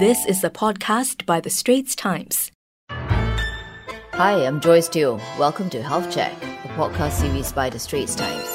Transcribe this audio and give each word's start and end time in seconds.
This 0.00 0.24
is 0.24 0.42
a 0.42 0.48
podcast 0.48 1.26
by 1.26 1.40
The 1.40 1.50
Straits 1.50 1.94
Times. 1.94 2.50
Hi, 2.88 4.46
I'm 4.46 4.58
Joyce 4.58 4.88
Teo. 4.88 5.20
Welcome 5.38 5.68
to 5.68 5.82
Health 5.82 6.10
Check, 6.10 6.32
a 6.42 6.68
podcast 6.68 7.20
series 7.20 7.52
by 7.52 7.68
The 7.68 7.78
Straits 7.78 8.14
Times. 8.14 8.48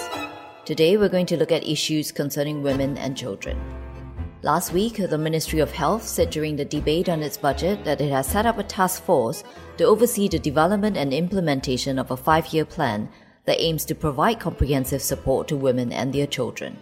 Today, 0.65 0.97
we're 0.97 1.07
going 1.07 1.27
to 1.27 1.37
look 1.37 1.51
at 1.51 1.63
issues 1.63 2.11
concerning 2.11 2.63
women 2.63 2.97
and 2.97 3.15
children. 3.15 3.61
Last 4.41 4.73
week, 4.73 4.95
the 4.95 5.19
Ministry 5.19 5.59
of 5.59 5.71
Health 5.71 6.01
said 6.01 6.31
during 6.31 6.55
the 6.55 6.65
debate 6.65 7.09
on 7.09 7.21
its 7.21 7.37
budget 7.37 7.85
that 7.85 8.01
it 8.01 8.09
has 8.09 8.25
set 8.25 8.47
up 8.47 8.57
a 8.57 8.63
task 8.63 9.03
force 9.03 9.43
to 9.77 9.83
oversee 9.83 10.27
the 10.27 10.39
development 10.39 10.97
and 10.97 11.13
implementation 11.13 11.99
of 11.99 12.09
a 12.09 12.17
five 12.17 12.47
year 12.47 12.65
plan 12.65 13.07
that 13.45 13.61
aims 13.61 13.85
to 13.85 13.93
provide 13.93 14.39
comprehensive 14.39 15.03
support 15.03 15.47
to 15.49 15.55
women 15.55 15.91
and 15.91 16.11
their 16.11 16.25
children. 16.25 16.75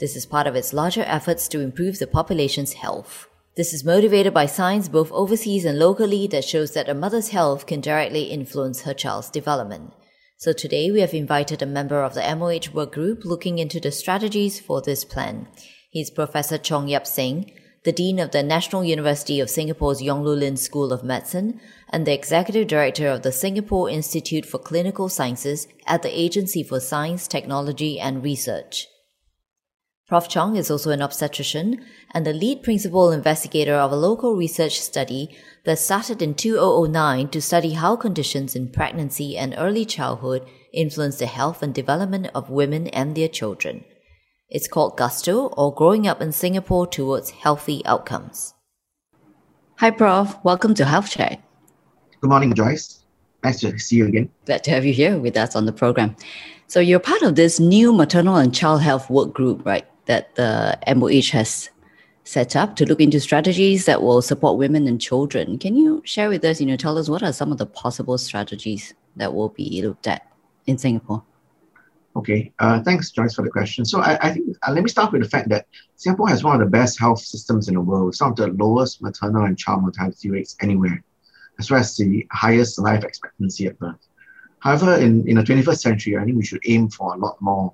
This 0.00 0.16
is 0.16 0.26
part 0.26 0.48
of 0.48 0.56
its 0.56 0.72
larger 0.72 1.04
efforts 1.06 1.46
to 1.46 1.60
improve 1.60 2.00
the 2.00 2.08
population's 2.08 2.72
health. 2.72 3.27
This 3.58 3.74
is 3.74 3.82
motivated 3.82 4.32
by 4.32 4.46
science 4.46 4.86
both 4.88 5.10
overseas 5.10 5.64
and 5.64 5.80
locally 5.80 6.28
that 6.28 6.44
shows 6.44 6.74
that 6.74 6.88
a 6.88 6.94
mother's 6.94 7.30
health 7.30 7.66
can 7.66 7.80
directly 7.80 8.26
influence 8.30 8.82
her 8.82 8.94
child's 8.94 9.30
development. 9.30 9.94
So 10.36 10.52
today 10.52 10.92
we 10.92 11.00
have 11.00 11.12
invited 11.12 11.60
a 11.60 11.66
member 11.66 12.04
of 12.04 12.14
the 12.14 12.20
MOH 12.20 12.72
work 12.72 12.92
group 12.92 13.24
looking 13.24 13.58
into 13.58 13.80
the 13.80 13.90
strategies 13.90 14.60
for 14.60 14.80
this 14.80 15.04
plan. 15.04 15.48
He's 15.90 16.08
Professor 16.08 16.56
Chong 16.56 16.86
Yap 16.86 17.04
Seng, 17.04 17.50
the 17.82 17.90
Dean 17.90 18.20
of 18.20 18.30
the 18.30 18.44
National 18.44 18.84
University 18.84 19.40
of 19.40 19.50
Singapore's 19.50 20.00
Yong 20.00 20.22
Loo 20.22 20.36
Lin 20.36 20.56
School 20.56 20.92
of 20.92 21.02
Medicine 21.02 21.60
and 21.88 22.06
the 22.06 22.14
Executive 22.14 22.68
Director 22.68 23.08
of 23.08 23.22
the 23.22 23.32
Singapore 23.32 23.90
Institute 23.90 24.46
for 24.46 24.58
Clinical 24.58 25.08
Sciences 25.08 25.66
at 25.84 26.02
the 26.02 26.16
Agency 26.16 26.62
for 26.62 26.78
Science, 26.78 27.26
Technology 27.26 27.98
and 27.98 28.22
Research. 28.22 28.86
Prof. 30.08 30.26
Chong 30.26 30.56
is 30.56 30.70
also 30.70 30.90
an 30.90 31.02
obstetrician 31.02 31.84
and 32.12 32.24
the 32.24 32.32
lead 32.32 32.62
principal 32.62 33.12
investigator 33.12 33.74
of 33.74 33.92
a 33.92 33.96
local 33.96 34.36
research 34.36 34.80
study 34.80 35.36
that 35.64 35.78
started 35.78 36.22
in 36.22 36.32
2009 36.32 37.28
to 37.28 37.42
study 37.42 37.74
how 37.74 37.94
conditions 37.94 38.56
in 38.56 38.70
pregnancy 38.70 39.36
and 39.36 39.54
early 39.58 39.84
childhood 39.84 40.48
influence 40.72 41.18
the 41.18 41.26
health 41.26 41.62
and 41.62 41.74
development 41.74 42.30
of 42.34 42.48
women 42.48 42.86
and 42.86 43.14
their 43.14 43.28
children. 43.28 43.84
It's 44.48 44.66
called 44.66 44.96
GUSTO 44.96 45.52
or 45.58 45.74
Growing 45.74 46.06
Up 46.06 46.22
in 46.22 46.32
Singapore 46.32 46.86
Towards 46.86 47.28
Healthy 47.28 47.84
Outcomes. 47.84 48.54
Hi, 49.76 49.90
Prof. 49.90 50.38
Welcome 50.42 50.72
to 50.76 50.86
Health 50.86 51.10
Check. 51.10 51.42
Good 52.22 52.30
morning, 52.30 52.54
Joyce. 52.54 53.04
Nice 53.44 53.60
to 53.60 53.78
see 53.78 53.96
you 53.96 54.06
again. 54.06 54.30
Glad 54.46 54.64
to 54.64 54.70
have 54.70 54.86
you 54.86 54.94
here 54.94 55.18
with 55.18 55.36
us 55.36 55.54
on 55.54 55.66
the 55.66 55.72
program. 55.72 56.16
So, 56.66 56.80
you're 56.80 56.98
part 56.98 57.22
of 57.22 57.34
this 57.34 57.60
new 57.60 57.92
maternal 57.92 58.36
and 58.36 58.54
child 58.54 58.82
health 58.82 59.08
work 59.08 59.32
group, 59.32 59.64
right? 59.64 59.87
That 60.08 60.34
the 60.34 60.76
MOH 60.94 61.30
has 61.32 61.70
set 62.24 62.56
up 62.56 62.76
to 62.76 62.84
look 62.84 63.00
into 63.00 63.20
strategies 63.20 63.84
that 63.86 64.02
will 64.02 64.20
support 64.20 64.58
women 64.58 64.86
and 64.86 65.00
children. 65.00 65.58
Can 65.58 65.76
you 65.76 66.02
share 66.04 66.28
with 66.28 66.44
us, 66.44 66.60
you 66.60 66.66
know, 66.66 66.76
tell 66.76 66.98
us 66.98 67.08
what 67.08 67.22
are 67.22 67.32
some 67.32 67.52
of 67.52 67.58
the 67.58 67.66
possible 67.66 68.18
strategies 68.18 68.92
that 69.16 69.32
will 69.32 69.50
be 69.50 69.80
looked 69.82 70.06
at 70.06 70.30
in 70.66 70.76
Singapore? 70.76 71.22
Okay, 72.16 72.52
uh, 72.58 72.82
thanks, 72.82 73.10
Joyce, 73.10 73.34
for 73.34 73.42
the 73.42 73.50
question. 73.50 73.84
So 73.84 74.00
I, 74.00 74.18
I 74.20 74.32
think 74.32 74.56
uh, 74.66 74.72
let 74.72 74.82
me 74.82 74.90
start 74.90 75.12
with 75.12 75.22
the 75.22 75.28
fact 75.28 75.48
that 75.50 75.66
Singapore 75.96 76.28
has 76.28 76.42
one 76.42 76.60
of 76.60 76.60
the 76.60 76.70
best 76.70 76.98
health 76.98 77.20
systems 77.20 77.68
in 77.68 77.74
the 77.74 77.80
world, 77.80 78.14
some 78.14 78.32
of 78.32 78.36
the 78.36 78.48
lowest 78.48 79.00
maternal 79.00 79.44
and 79.44 79.56
child 79.56 79.82
mortality 79.82 80.30
rates 80.30 80.56
anywhere, 80.60 81.02
as 81.58 81.70
well 81.70 81.80
as 81.80 81.96
the 81.96 82.26
highest 82.32 82.78
life 82.78 83.04
expectancy 83.04 83.66
at 83.66 83.78
birth. 83.78 84.08
However, 84.58 84.96
in, 84.96 85.28
in 85.28 85.36
the 85.36 85.42
21st 85.42 85.78
century, 85.78 86.16
I 86.16 86.24
think 86.24 86.36
we 86.36 86.44
should 86.44 86.60
aim 86.66 86.90
for 86.90 87.14
a 87.14 87.18
lot 87.18 87.40
more 87.40 87.72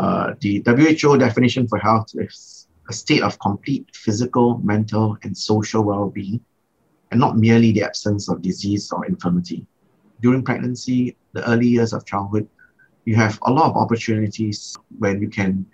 uh, 0.00 0.32
the 0.40 0.62
WHO 0.64 1.18
definition 1.18 1.68
for 1.68 1.78
health 1.78 2.08
is 2.14 2.68
a 2.88 2.92
state 2.92 3.22
of 3.22 3.38
complete 3.38 3.86
physical, 3.94 4.56
mental, 4.64 5.18
and 5.22 5.36
social 5.36 5.82
well 5.84 6.08
being, 6.08 6.40
and 7.10 7.20
not 7.20 7.36
merely 7.36 7.70
the 7.72 7.82
absence 7.82 8.30
of 8.30 8.40
disease 8.40 8.90
or 8.92 9.04
infirmity. 9.04 9.66
During 10.22 10.42
pregnancy, 10.42 11.16
the 11.34 11.46
early 11.46 11.68
years 11.68 11.92
of 11.92 12.06
childhood, 12.06 12.48
you 13.04 13.14
have 13.16 13.38
a 13.42 13.52
lot 13.52 13.68
of 13.70 13.76
opportunities 13.76 14.74
when 14.98 15.20
you 15.20 15.28
can 15.28 15.66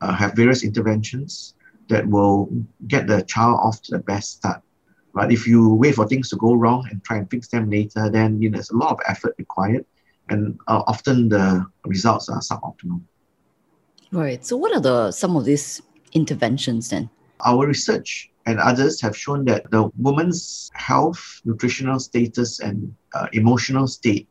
uh, 0.00 0.14
have 0.14 0.32
various 0.32 0.64
interventions 0.64 1.54
that 1.90 2.06
will 2.06 2.48
get 2.88 3.06
the 3.06 3.22
child 3.24 3.60
off 3.62 3.82
to 3.82 3.90
the 3.92 4.02
best 4.04 4.38
start. 4.38 4.62
But 5.12 5.30
if 5.30 5.46
you 5.46 5.74
wait 5.74 5.96
for 5.96 6.08
things 6.08 6.30
to 6.30 6.36
go 6.36 6.54
wrong 6.54 6.88
and 6.90 7.04
try 7.04 7.18
and 7.18 7.30
fix 7.30 7.48
them 7.48 7.68
later, 7.68 8.08
then 8.08 8.40
you 8.40 8.48
know, 8.48 8.56
there's 8.56 8.70
a 8.70 8.76
lot 8.76 8.92
of 8.92 9.00
effort 9.06 9.34
required, 9.36 9.84
and 10.30 10.58
uh, 10.66 10.82
often 10.86 11.28
the 11.28 11.66
results 11.84 12.30
are 12.30 12.40
suboptimal. 12.40 13.02
Right. 14.12 14.44
So, 14.44 14.56
what 14.56 14.74
are 14.74 14.80
the 14.80 15.10
some 15.10 15.36
of 15.36 15.44
these 15.44 15.82
interventions 16.12 16.90
then? 16.90 17.10
Our 17.44 17.66
research 17.66 18.30
and 18.46 18.58
others 18.60 19.00
have 19.00 19.16
shown 19.16 19.44
that 19.46 19.70
the 19.70 19.90
woman's 19.98 20.70
health, 20.74 21.40
nutritional 21.44 21.98
status, 21.98 22.60
and 22.60 22.94
uh, 23.14 23.26
emotional 23.32 23.86
state 23.86 24.28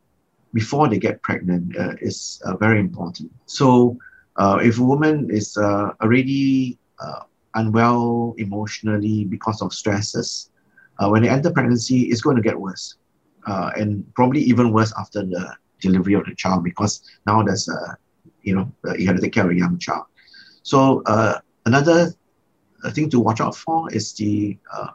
before 0.54 0.88
they 0.88 0.98
get 0.98 1.22
pregnant 1.22 1.76
uh, 1.76 1.94
is 2.00 2.40
uh, 2.44 2.56
very 2.56 2.80
important. 2.80 3.30
So, 3.44 3.98
uh, 4.36 4.58
if 4.62 4.78
a 4.78 4.82
woman 4.82 5.28
is 5.30 5.56
uh, 5.56 5.90
already 6.00 6.78
uh, 6.98 7.20
unwell 7.54 8.34
emotionally 8.38 9.24
because 9.24 9.60
of 9.60 9.72
stresses, 9.74 10.50
when 10.98 11.22
they 11.22 11.28
enter 11.28 11.50
pregnancy, 11.50 12.04
it's 12.04 12.22
going 12.22 12.36
to 12.36 12.42
get 12.42 12.58
worse, 12.58 12.96
and 13.46 14.02
probably 14.14 14.40
even 14.40 14.72
worse 14.72 14.94
after 14.98 15.22
the 15.22 15.54
delivery 15.82 16.14
of 16.14 16.24
the 16.24 16.34
child 16.34 16.64
because 16.64 17.02
now 17.26 17.42
there's 17.42 17.68
a 17.68 17.98
you 18.46 18.54
know, 18.56 18.72
uh, 18.88 18.94
you 18.96 19.06
have 19.08 19.16
to 19.16 19.22
take 19.22 19.34
care 19.34 19.44
of 19.44 19.50
a 19.50 19.56
young 19.56 19.78
child. 19.78 20.04
So 20.62 21.02
uh, 21.06 21.38
another 21.66 22.12
uh, 22.84 22.90
thing 22.90 23.10
to 23.10 23.20
watch 23.20 23.40
out 23.40 23.56
for 23.56 23.92
is 23.92 24.14
the 24.14 24.58
uh, 24.74 24.88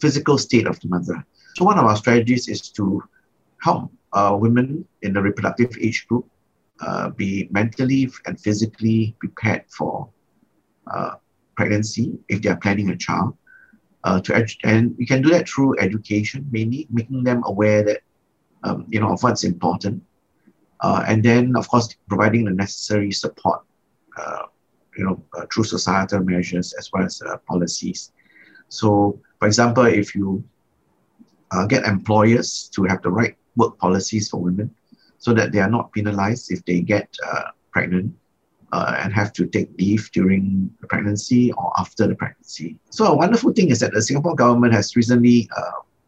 physical 0.00 0.38
state 0.38 0.66
of 0.66 0.80
the 0.80 0.88
mother. 0.88 1.24
So 1.56 1.64
one 1.64 1.78
of 1.78 1.86
our 1.86 1.96
strategies 1.96 2.48
is 2.48 2.70
to 2.72 3.02
help 3.62 3.90
uh, 4.12 4.36
women 4.40 4.84
in 5.02 5.14
the 5.14 5.22
reproductive 5.22 5.76
age 5.80 6.06
group 6.08 6.26
uh, 6.80 7.10
be 7.10 7.48
mentally 7.50 8.10
and 8.26 8.38
physically 8.40 9.16
prepared 9.20 9.64
for 9.76 10.08
pregnancy 11.56 12.12
if 12.28 12.42
they 12.42 12.50
are 12.50 12.56
planning 12.56 12.90
a 12.90 12.96
child. 12.96 13.34
to 14.24 14.32
edu- 14.32 14.60
and 14.64 14.94
we 14.98 15.06
can 15.06 15.22
do 15.22 15.30
that 15.30 15.48
through 15.48 15.78
education, 15.78 16.46
mainly 16.50 16.86
making 16.90 17.24
them 17.24 17.42
aware 17.46 17.82
that 17.84 18.00
um, 18.64 18.86
you 18.88 19.00
know 19.00 19.12
of 19.12 19.22
what's 19.22 19.44
important 19.44 20.02
uh, 20.80 21.04
and 21.06 21.22
then, 21.22 21.56
of 21.56 21.68
course, 21.68 21.94
providing 22.08 22.44
the 22.44 22.50
necessary 22.50 23.12
support, 23.12 23.62
uh, 24.16 24.42
you 24.96 25.04
know, 25.04 25.22
uh, 25.36 25.46
through 25.52 25.64
societal 25.64 26.20
measures 26.20 26.74
as 26.78 26.90
well 26.92 27.04
as 27.04 27.22
uh, 27.22 27.36
policies. 27.48 28.12
So, 28.68 29.20
for 29.38 29.46
example, 29.46 29.84
if 29.84 30.14
you 30.14 30.44
uh, 31.52 31.66
get 31.66 31.84
employers 31.84 32.68
to 32.74 32.84
have 32.84 33.02
the 33.02 33.10
right 33.10 33.36
work 33.56 33.78
policies 33.78 34.28
for 34.28 34.38
women, 34.40 34.74
so 35.18 35.32
that 35.32 35.50
they 35.50 35.60
are 35.60 35.70
not 35.70 35.92
penalized 35.92 36.52
if 36.52 36.64
they 36.66 36.80
get 36.80 37.08
uh, 37.26 37.50
pregnant 37.72 38.14
and 38.72 39.14
have 39.14 39.32
to 39.32 39.46
take 39.46 39.70
leave 39.78 40.10
during 40.12 40.70
the 40.82 40.86
pregnancy 40.86 41.50
or 41.52 41.72
after 41.78 42.06
the 42.06 42.14
pregnancy. 42.14 42.78
So, 42.90 43.06
a 43.06 43.16
wonderful 43.16 43.54
thing 43.54 43.70
is 43.70 43.80
that 43.80 43.94
the 43.94 44.02
Singapore 44.02 44.34
government 44.34 44.74
has 44.74 44.94
recently 44.94 45.48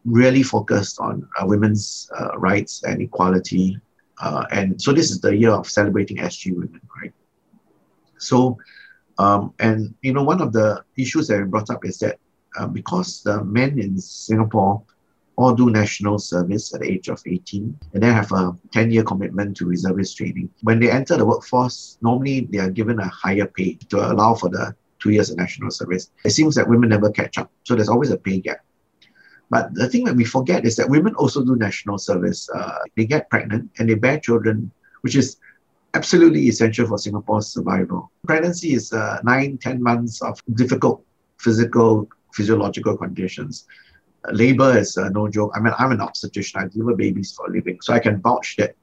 really 0.05 0.43
focused 0.43 0.99
on 0.99 1.27
women's 1.41 2.11
rights 2.37 2.83
and 2.83 3.01
equality 3.01 3.81
uh, 4.19 4.45
and 4.51 4.81
so 4.81 4.91
this 4.91 5.11
is 5.11 5.21
the 5.21 5.35
year 5.35 5.51
of 5.51 5.69
celebrating 5.69 6.17
SG 6.17 6.53
women, 6.53 6.81
right? 7.01 7.13
So, 8.17 8.57
um, 9.17 9.53
and 9.59 9.93
you 10.01 10.13
know, 10.13 10.23
one 10.23 10.41
of 10.41 10.53
the 10.53 10.83
issues 10.97 11.27
that 11.27 11.39
we 11.39 11.45
brought 11.45 11.69
up 11.69 11.85
is 11.85 11.99
that 11.99 12.19
uh, 12.57 12.67
because 12.67 13.23
the 13.23 13.43
men 13.43 13.79
in 13.79 13.97
Singapore 13.97 14.83
all 15.39 15.53
do 15.53 15.69
national 15.69 16.19
service 16.19 16.73
at 16.73 16.81
the 16.81 16.91
age 16.91 17.07
of 17.07 17.21
18 17.25 17.79
and 17.93 18.03
then 18.03 18.13
have 18.13 18.29
a 18.33 18.53
10 18.73 18.91
year 18.91 19.03
commitment 19.03 19.55
to 19.55 19.65
reservist 19.65 20.17
training. 20.17 20.49
When 20.63 20.81
they 20.81 20.91
enter 20.91 21.15
the 21.15 21.25
workforce, 21.25 21.97
normally 22.01 22.41
they 22.51 22.57
are 22.57 22.69
given 22.69 22.99
a 22.99 23.07
higher 23.07 23.45
pay 23.45 23.75
to 23.89 24.11
allow 24.11 24.33
for 24.33 24.49
the 24.49 24.75
two 24.99 25.11
years 25.11 25.29
of 25.29 25.37
national 25.37 25.71
service. 25.71 26.11
It 26.25 26.31
seems 26.31 26.55
that 26.55 26.67
women 26.67 26.89
never 26.89 27.09
catch 27.09 27.37
up. 27.37 27.49
So 27.63 27.75
there's 27.75 27.87
always 27.87 28.11
a 28.11 28.17
pay 28.17 28.41
gap. 28.41 28.59
But 29.49 29.73
the 29.73 29.89
thing 29.89 30.03
that 30.05 30.15
we 30.15 30.25
forget 30.25 30.65
is 30.65 30.75
that 30.75 30.89
women 30.89 31.15
also 31.15 31.43
do 31.43 31.55
national 31.55 31.97
service. 31.97 32.47
Uh, 32.53 32.79
they 32.95 33.05
get 33.05 33.29
pregnant 33.29 33.71
and 33.79 33.89
they 33.89 33.95
bear 33.95 34.19
children, 34.19 34.71
which 35.01 35.15
is 35.15 35.37
absolutely 35.95 36.41
essential 36.47 36.87
for 36.87 36.97
Singapore's 36.97 37.47
survival. 37.47 38.11
Pregnancy 38.25 38.73
is 38.73 38.93
uh, 38.93 39.19
nine, 39.23 39.57
ten 39.57 39.81
months 39.81 40.21
of 40.21 40.41
difficult 40.53 41.03
physical, 41.39 42.07
physiological 42.33 42.95
conditions. 42.95 43.65
Uh, 44.27 44.31
labor 44.33 44.77
is 44.77 44.97
uh, 44.97 45.09
no 45.09 45.27
joke. 45.27 45.51
I 45.55 45.59
mean, 45.59 45.73
I'm 45.79 45.91
an 45.91 46.01
obstetrician. 46.01 46.61
I 46.61 46.67
deliver 46.67 46.95
babies 46.95 47.33
for 47.35 47.47
a 47.47 47.51
living, 47.51 47.79
so 47.81 47.93
I 47.93 47.99
can 47.99 48.21
vouch 48.21 48.55
that 48.57 48.75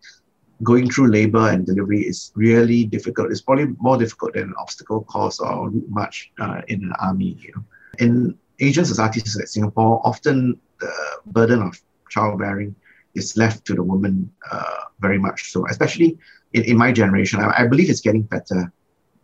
going 0.62 0.90
through 0.90 1.08
labor 1.08 1.50
and 1.50 1.66
delivery 1.66 2.00
is 2.00 2.32
really 2.34 2.86
difficult. 2.86 3.30
It's 3.30 3.42
probably 3.42 3.66
more 3.78 3.98
difficult 3.98 4.32
than 4.32 4.44
an 4.44 4.54
obstacle 4.58 5.04
course 5.04 5.38
or 5.38 5.70
much 5.88 6.32
uh, 6.40 6.62
in 6.68 6.82
an 6.82 6.92
army. 7.00 7.36
You 7.38 7.52
know. 7.54 7.64
In 7.98 8.38
Asian 8.60 8.84
societies 8.84 9.36
like 9.36 9.48
Singapore, 9.48 10.00
often 10.04 10.58
the 10.80 10.92
burden 11.26 11.62
of 11.62 11.80
childbearing 12.10 12.74
is 13.14 13.36
left 13.36 13.64
to 13.66 13.74
the 13.74 13.82
woman 13.82 14.30
uh, 14.50 14.80
very 15.00 15.18
much 15.18 15.50
so, 15.50 15.66
especially 15.68 16.18
in, 16.52 16.64
in 16.64 16.76
my 16.76 16.92
generation. 16.92 17.40
I, 17.40 17.62
I 17.62 17.66
believe 17.66 17.90
it's 17.90 18.00
getting 18.00 18.22
better 18.22 18.72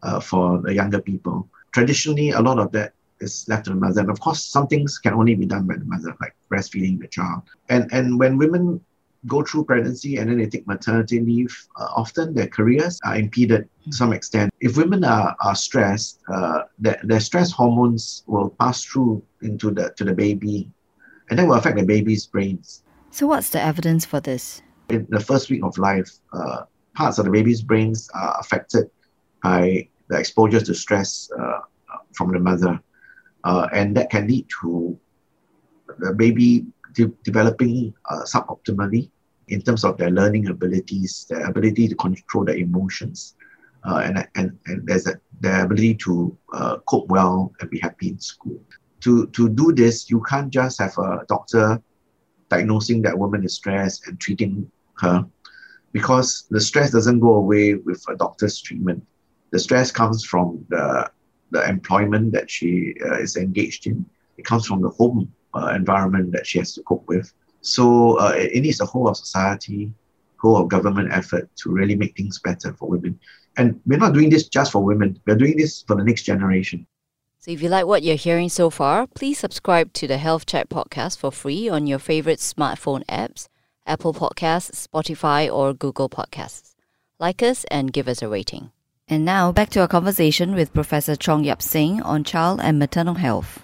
uh, 0.02 0.20
for 0.20 0.60
the 0.62 0.74
younger 0.74 1.00
people. 1.00 1.48
Traditionally, 1.72 2.30
a 2.30 2.40
lot 2.40 2.58
of 2.58 2.72
that 2.72 2.92
is 3.20 3.46
left 3.48 3.64
to 3.64 3.70
the 3.70 3.76
mother. 3.76 4.00
And 4.00 4.10
of 4.10 4.20
course, 4.20 4.44
some 4.44 4.66
things 4.66 4.98
can 4.98 5.14
only 5.14 5.34
be 5.34 5.46
done 5.46 5.66
by 5.66 5.76
the 5.76 5.84
mother, 5.84 6.14
like 6.20 6.34
breastfeeding 6.50 7.00
the 7.00 7.08
child. 7.08 7.42
And 7.68 7.90
and 7.92 8.18
when 8.18 8.36
women 8.36 8.80
go 9.26 9.42
through 9.42 9.64
pregnancy 9.64 10.16
and 10.16 10.28
then 10.28 10.38
they 10.38 10.46
take 10.46 10.66
maternity 10.66 11.20
leave, 11.20 11.56
uh, 11.76 11.88
often 11.94 12.34
their 12.34 12.48
careers 12.48 12.98
are 13.04 13.16
impeded 13.16 13.68
to 13.84 13.92
some 13.92 14.12
extent. 14.12 14.52
If 14.60 14.76
women 14.76 15.04
are, 15.04 15.36
are 15.40 15.54
stressed, 15.54 16.20
uh, 16.32 16.62
their, 16.78 17.00
their 17.04 17.20
stress 17.20 17.52
hormones 17.52 18.24
will 18.26 18.50
pass 18.60 18.84
through 18.84 19.22
into 19.42 19.70
the 19.70 19.92
to 19.96 20.04
the 20.04 20.14
baby, 20.14 20.70
and 21.30 21.38
that 21.38 21.46
will 21.46 21.54
affect 21.54 21.76
the 21.76 21.84
baby's 21.84 22.26
brains. 22.26 22.82
So, 23.10 23.26
what's 23.26 23.50
the 23.50 23.60
evidence 23.60 24.04
for 24.04 24.20
this? 24.20 24.62
In 24.88 25.06
the 25.10 25.20
first 25.20 25.50
week 25.50 25.62
of 25.62 25.78
life, 25.78 26.10
uh, 26.32 26.62
parts 26.94 27.18
of 27.18 27.24
the 27.26 27.30
baby's 27.30 27.62
brains 27.62 28.08
are 28.14 28.36
affected 28.40 28.90
by 29.42 29.88
the 30.08 30.18
exposure 30.18 30.60
to 30.60 30.74
stress 30.74 31.30
uh, 31.38 31.60
from 32.12 32.32
the 32.32 32.38
mother, 32.38 32.80
uh, 33.44 33.68
and 33.72 33.96
that 33.96 34.10
can 34.10 34.26
lead 34.26 34.46
to 34.62 34.98
the 35.98 36.12
baby 36.12 36.66
de- 36.92 37.12
developing 37.24 37.94
uh, 38.10 38.22
suboptimally 38.22 39.10
in 39.48 39.60
terms 39.60 39.84
of 39.84 39.96
their 39.98 40.10
learning 40.10 40.48
abilities, 40.48 41.26
their 41.28 41.46
ability 41.46 41.88
to 41.88 41.94
control 41.96 42.44
their 42.44 42.56
emotions, 42.56 43.34
uh, 43.84 44.02
and, 44.04 44.28
and, 44.36 44.58
and 44.66 44.86
there's 44.86 45.06
a, 45.06 45.20
their 45.40 45.64
ability 45.64 45.94
to 45.94 46.36
uh, 46.52 46.78
cope 46.86 47.08
well 47.08 47.52
and 47.60 47.70
be 47.70 47.78
happy 47.80 48.08
in 48.08 48.18
school. 48.18 48.60
To, 49.00 49.26
to 49.28 49.48
do 49.48 49.72
this, 49.72 50.08
you 50.08 50.22
can't 50.22 50.50
just 50.50 50.80
have 50.80 50.96
a 50.98 51.24
doctor 51.28 51.82
diagnosing 52.48 53.02
that 53.02 53.18
woman 53.18 53.44
is 53.44 53.54
stressed 53.54 54.06
and 54.06 54.20
treating 54.20 54.70
her 54.98 55.26
because 55.92 56.46
the 56.50 56.60
stress 56.60 56.92
doesn't 56.92 57.20
go 57.20 57.34
away 57.34 57.74
with 57.74 58.04
a 58.08 58.16
doctor's 58.16 58.60
treatment. 58.60 59.04
The 59.50 59.58
stress 59.58 59.90
comes 59.90 60.24
from 60.24 60.64
the, 60.68 61.10
the 61.50 61.68
employment 61.68 62.32
that 62.32 62.50
she 62.50 62.94
uh, 63.04 63.18
is 63.18 63.36
engaged 63.36 63.86
in. 63.86 64.06
It 64.38 64.44
comes 64.44 64.66
from 64.66 64.80
the 64.80 64.88
home 64.90 65.32
environment 65.54 66.32
that 66.32 66.46
she 66.46 66.58
has 66.58 66.74
to 66.74 66.82
cope 66.82 67.06
with. 67.08 67.32
So 67.60 68.18
uh, 68.18 68.32
it, 68.36 68.62
needs 68.62 68.80
a 68.80 68.86
whole 68.86 69.08
of 69.08 69.16
society, 69.16 69.92
whole 70.40 70.56
of 70.56 70.68
government 70.68 71.12
effort 71.12 71.48
to 71.56 71.70
really 71.70 71.94
make 71.94 72.16
things 72.16 72.40
better 72.40 72.72
for 72.74 72.88
women. 72.88 73.18
And 73.56 73.80
we're 73.86 73.98
not 73.98 74.14
doing 74.14 74.30
this 74.30 74.48
just 74.48 74.72
for 74.72 74.82
women. 74.82 75.20
We're 75.26 75.36
doing 75.36 75.56
this 75.56 75.82
for 75.82 75.94
the 75.94 76.04
next 76.04 76.22
generation. 76.22 76.86
So 77.38 77.50
if 77.50 77.62
you 77.62 77.68
like 77.68 77.86
what 77.86 78.02
you're 78.02 78.16
hearing 78.16 78.48
so 78.48 78.70
far, 78.70 79.06
please 79.06 79.38
subscribe 79.38 79.92
to 79.94 80.06
the 80.06 80.18
Health 80.18 80.46
Check 80.46 80.68
podcast 80.68 81.18
for 81.18 81.32
free 81.32 81.68
on 81.68 81.86
your 81.86 81.98
favorite 81.98 82.38
smartphone 82.38 83.04
apps, 83.06 83.48
Apple 83.86 84.14
Podcasts, 84.14 84.86
Spotify, 84.86 85.52
or 85.52 85.74
Google 85.74 86.08
Podcasts. 86.08 86.74
Like 87.18 87.42
us 87.42 87.64
and 87.64 87.92
give 87.92 88.08
us 88.08 88.22
a 88.22 88.28
rating. 88.28 88.70
And 89.08 89.24
now 89.24 89.52
back 89.52 89.70
to 89.70 89.80
our 89.80 89.88
conversation 89.88 90.54
with 90.54 90.72
Professor 90.72 91.16
Chong 91.16 91.44
Yap 91.44 91.62
Seng 91.62 92.00
on 92.02 92.24
child 92.24 92.60
and 92.62 92.78
maternal 92.78 93.14
health. 93.14 93.60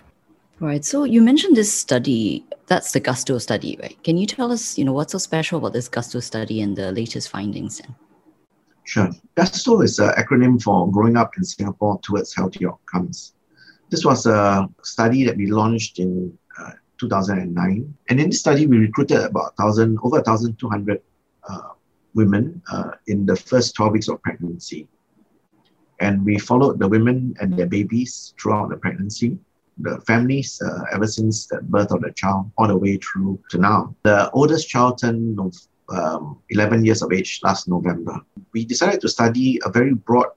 Right. 0.60 0.84
So 0.84 1.04
you 1.04 1.22
mentioned 1.22 1.56
this 1.56 1.72
study. 1.72 2.44
That's 2.66 2.92
the 2.92 2.98
Gusto 3.00 3.38
study, 3.38 3.78
right? 3.80 3.96
Can 4.02 4.16
you 4.16 4.26
tell 4.26 4.50
us, 4.50 4.76
you 4.76 4.84
know, 4.84 4.92
what's 4.92 5.12
so 5.12 5.18
special 5.18 5.58
about 5.58 5.72
this 5.72 5.88
Gusto 5.88 6.18
study 6.18 6.60
and 6.60 6.76
the 6.76 6.90
latest 6.90 7.28
findings? 7.28 7.80
Sure. 8.84 9.08
Gusto 9.36 9.82
is 9.82 10.00
an 10.00 10.10
acronym 10.18 10.60
for 10.60 10.90
Growing 10.90 11.16
Up 11.16 11.36
in 11.36 11.44
Singapore 11.44 12.00
Towards 12.02 12.34
Healthy 12.34 12.66
Outcomes. 12.66 13.34
This 13.90 14.04
was 14.04 14.26
a 14.26 14.68
study 14.82 15.24
that 15.24 15.36
we 15.36 15.46
launched 15.46 16.00
in 16.00 16.36
uh, 16.58 16.72
2009. 16.98 17.94
And 18.08 18.20
in 18.20 18.30
this 18.30 18.40
study, 18.40 18.66
we 18.66 18.78
recruited 18.78 19.18
about 19.18 19.56
1,000, 19.58 19.98
over 20.02 20.16
1,200 20.16 21.00
uh, 21.48 21.58
women 22.14 22.60
uh, 22.72 22.92
in 23.06 23.24
the 23.26 23.36
first 23.36 23.76
12 23.76 23.92
weeks 23.92 24.08
of 24.08 24.20
pregnancy. 24.22 24.88
And 26.00 26.24
we 26.24 26.38
followed 26.38 26.80
the 26.80 26.88
women 26.88 27.34
and 27.40 27.56
their 27.56 27.66
babies 27.66 28.34
throughout 28.40 28.70
the 28.70 28.76
pregnancy 28.76 29.38
the 29.80 30.00
families 30.06 30.60
uh, 30.64 30.84
ever 30.92 31.06
since 31.06 31.46
the 31.46 31.60
birth 31.62 31.92
of 31.92 32.00
the 32.00 32.10
child 32.12 32.50
all 32.58 32.68
the 32.68 32.76
way 32.76 32.96
through 32.96 33.40
to 33.50 33.58
now. 33.58 33.94
The 34.02 34.30
oldest 34.32 34.68
child 34.68 34.98
turned 34.98 35.38
um, 35.90 36.38
11 36.50 36.84
years 36.84 37.02
of 37.02 37.12
age 37.12 37.40
last 37.42 37.68
November. 37.68 38.20
We 38.52 38.64
decided 38.64 39.00
to 39.02 39.08
study 39.08 39.60
a 39.64 39.70
very 39.70 39.94
broad 39.94 40.28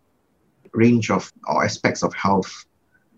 range 0.73 1.09
of 1.09 1.31
or 1.47 1.63
aspects 1.63 2.03
of 2.03 2.13
health 2.13 2.65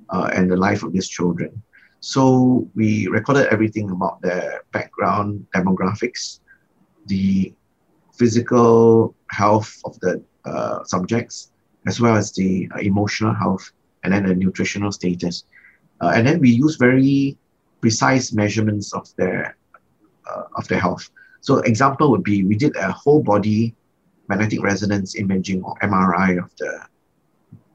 uh, 0.10 0.30
and 0.34 0.50
the 0.50 0.58
life 0.58 0.84
of 0.84 0.94
these 0.94 1.08
children. 1.08 1.62
So 2.00 2.70
we 2.75 3.08
recorded 3.08 3.48
everything 3.48 3.90
about 3.92 4.22
their 4.22 4.64
background, 4.72 5.46
demographics, 5.56 6.40
the 7.06 7.54
physical 8.14 9.16
health 9.30 9.81
of 9.86 10.00
the 10.00 10.24
uh, 10.46 10.84
subjects, 10.84 11.52
as 11.88 12.02
well 12.02 12.16
as 12.16 12.31
the 12.34 12.70
uh, 12.75 12.80
emotional 12.80 13.34
health 13.34 13.72
and 14.04 14.14
then 14.14 14.25
the 14.25 14.36
nutritional 14.36 14.92
status. 14.92 15.46
Uh, 16.01 16.12
and 16.16 16.28
then 16.28 16.40
we 16.40 16.50
use 16.50 16.75
very 16.75 17.38
precise 17.81 18.34
measurements 18.34 18.94
of 18.94 19.07
their 19.16 19.57
uh, 20.30 20.44
of 20.56 20.68
their 20.68 20.80
health. 20.80 21.10
So 21.42 21.57
example 21.60 22.12
would 22.12 22.24
be 22.24 22.44
we 22.44 22.56
did 22.56 22.75
a 22.75 22.92
whole 22.92 23.22
body 23.22 23.75
magnetic 24.30 24.63
resonance 24.63 25.16
imaging 25.16 25.63
or 25.63 25.75
MRI 25.84 26.42
of 26.44 26.50
the 26.57 26.88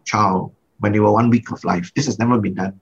child 0.05 0.55
when 0.81 0.93
they 0.93 1.01
were 1.01 1.13
one 1.13 1.31
week 1.31 1.51
of 1.53 1.63
life. 1.65 1.93
This 1.95 2.07
has 2.07 2.19
never 2.19 2.39
been 2.39 2.55
done 2.55 2.81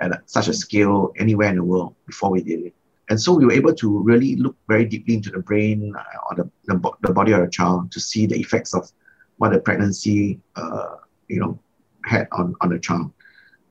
at 0.00 0.28
such 0.28 0.48
a 0.48 0.52
scale 0.52 1.12
anywhere 1.18 1.48
in 1.48 1.56
the 1.56 1.64
world 1.64 1.94
before 2.06 2.30
we 2.30 2.42
did 2.42 2.60
it. 2.66 2.74
And 3.10 3.20
so 3.20 3.34
we 3.34 3.44
were 3.44 3.52
able 3.52 3.74
to 3.74 4.02
really 4.02 4.36
look 4.36 4.56
very 4.66 4.86
deeply 4.86 5.14
into 5.14 5.30
the 5.30 5.38
brain 5.38 5.94
uh, 5.96 6.02
or 6.30 6.36
the, 6.36 6.50
the, 6.64 6.90
the 7.02 7.12
body 7.12 7.32
of 7.32 7.42
a 7.42 7.48
child 7.48 7.92
to 7.92 8.00
see 8.00 8.26
the 8.26 8.38
effects 8.40 8.74
of 8.74 8.90
what 9.36 9.52
the 9.52 9.58
pregnancy, 9.58 10.40
uh, 10.56 10.96
you 11.28 11.38
know, 11.38 11.58
had 12.04 12.28
on, 12.32 12.54
on 12.60 12.70
the 12.70 12.78
child. 12.78 13.12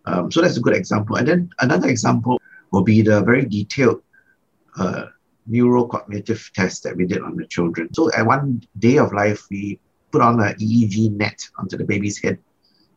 Um, 0.06 0.32
so 0.32 0.42
that's 0.42 0.58
a 0.58 0.62
good 0.62 0.76
example. 0.76 1.16
And 1.16 1.28
then 1.28 1.50
another 1.60 1.90
example 1.90 2.40
will 2.72 2.84
be 2.84 3.02
the 3.02 3.22
very 3.22 3.46
detailed 3.46 4.02
uh, 4.78 5.06
neurocognitive 5.50 6.52
test 6.54 6.84
that 6.84 6.96
we 6.96 7.06
did 7.06 7.22
on 7.22 7.36
the 7.36 7.46
children. 7.48 7.94
So 7.94 8.12
at 8.14 8.26
one 8.26 8.62
day 8.80 8.98
of 8.98 9.14
life, 9.14 9.48
we 9.50 9.80
put 10.12 10.22
on 10.22 10.40
an 10.42 10.56
EEG 10.56 11.12
net 11.12 11.48
onto 11.58 11.78
the 11.78 11.84
baby's 11.84 12.22
head 12.22 12.38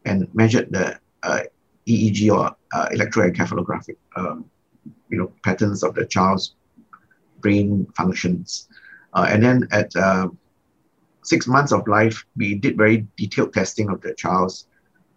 and 0.05 0.29
measured 0.35 0.73
the 0.73 0.99
uh, 1.23 1.41
EEG 1.87 2.31
or 2.33 2.55
uh, 2.73 2.89
electroencephalographic, 2.93 3.97
um, 4.17 4.45
you 5.09 5.19
know, 5.19 5.33
patterns 5.45 5.83
of 5.83 5.95
the 5.95 6.07
child's 6.07 6.55
brain 7.41 7.87
functions. 7.97 8.69
Uh, 9.15 9.27
and 9.31 9.43
then 9.43 9.69
at 9.73 9.95
uh, 9.97 10.29
six 11.23 11.47
months 11.47 11.73
of 11.73 11.87
life, 11.89 12.25
we 12.37 12.55
did 12.55 12.77
very 12.77 13.07
detailed 13.17 13.53
testing 13.53 13.89
of 13.89 14.01
the 14.01 14.15
child's 14.15 14.69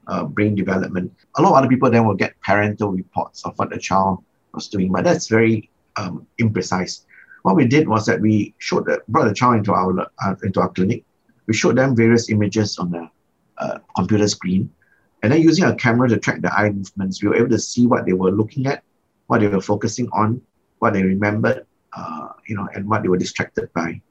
uh, 0.10 0.24
brain 0.26 0.56
development. 0.56 1.14
A 1.38 1.42
lot 1.42 1.52
of 1.52 1.58
other 1.58 1.68
people 1.68 1.90
then 1.90 2.06
will 2.06 2.16
get 2.16 2.40
parental 2.42 2.92
reports 2.92 3.46
of 3.46 3.54
what 3.58 3.70
the 3.70 3.78
child 3.78 4.24
was 4.54 4.68
doing, 4.68 4.92
but 4.92 5.04
that's 5.04 5.28
very 5.28 5.70
um, 5.96 6.26
imprecise. 6.42 7.06
What 7.44 7.56
we 7.56 7.66
did 7.68 7.88
was 7.88 8.06
that 8.08 8.20
we 8.20 8.54
showed 8.58 8.86
the, 8.86 9.02
brought 9.08 9.28
the 9.28 9.34
child 9.34 9.56
into 9.58 9.74
our 9.74 9.92
uh, 10.02 10.36
into 10.44 10.60
our 10.60 10.70
clinic. 10.70 11.06
We 11.48 11.54
showed 11.54 11.78
them 11.78 11.96
various 11.96 12.30
images 12.30 12.78
on 12.78 12.92
the 12.92 13.10
uh, 13.58 13.80
computer 13.96 14.28
screen, 14.28 14.70
and 15.22 15.32
then 15.32 15.42
using 15.42 15.66
a 15.66 15.76
camera 15.76 16.10
to 16.10 16.18
track 16.18 16.42
the 16.42 16.52
eye 16.54 16.70
movements, 16.70 17.22
we 17.22 17.30
were 17.30 17.36
able 17.36 17.50
to 17.50 17.60
see 17.60 17.88
what 17.88 18.06
they 18.06 18.14
were 18.14 18.32
looking 18.32 18.68
at, 18.68 18.84
what 19.28 19.42
they 19.42 19.48
were 19.48 19.62
focusing 19.62 20.10
on, 20.12 20.42
what 20.80 20.94
they 20.94 21.04
remembered, 21.04 21.66
uh, 21.94 22.30
you 22.48 22.56
know, 22.56 22.68
and 22.74 22.88
what 22.90 23.04
they 23.04 23.10
were 23.10 23.18
distracted 23.18 23.72
by. 23.74 24.02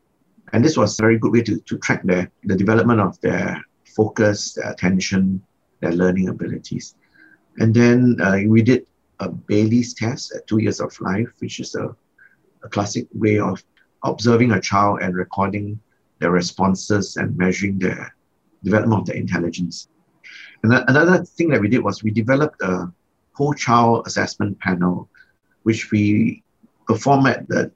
And 0.53 0.65
this 0.65 0.77
was 0.77 0.99
a 0.99 1.03
very 1.03 1.19
good 1.19 1.33
way 1.33 1.43
to, 1.43 1.61
to 1.61 1.79
track 1.79 2.03
their, 2.05 2.31
the 2.45 2.57
development 2.57 3.01
of 3.01 3.21
their 3.21 3.63
focus, 3.97 4.55
their 4.55 4.71
attention, 4.71 5.43
their 5.81 5.93
learning 5.93 6.29
abilities. 6.29 6.95
And 7.59 7.75
then 7.75 8.17
uh, 8.21 8.39
we 8.47 8.63
did 8.63 8.87
a 9.21 9.29
Bayley's 9.29 9.95
test 9.95 10.35
at 10.35 10.47
two 10.47 10.59
years 10.59 10.81
of 10.81 10.99
life, 11.01 11.29
which 11.39 11.61
is 11.61 11.75
a, 11.75 11.95
a 12.63 12.69
classic 12.69 13.07
way 13.15 13.39
of 13.39 13.63
observing 14.05 14.53
a 14.53 14.61
child 14.61 15.01
and 15.03 15.15
recording 15.17 15.81
their 16.21 16.31
responses 16.31 17.17
and 17.17 17.37
measuring 17.37 17.79
their 17.79 18.15
development 18.63 19.01
of 19.01 19.07
their 19.07 19.17
intelligence. 19.17 19.89
And 20.63 20.73
another 20.73 21.25
thing 21.25 21.49
that 21.51 21.61
we 21.61 21.69
did 21.69 21.83
was 21.83 22.03
we 22.03 22.11
developed 22.11 22.61
a 22.63 22.93
whole 23.33 23.55
child 23.55 24.07
assessment 24.07 24.59
panel, 24.61 25.09
which 25.63 25.91
we 25.91 26.43
perform 26.87 27.27
at 27.27 27.49
the 27.49 27.71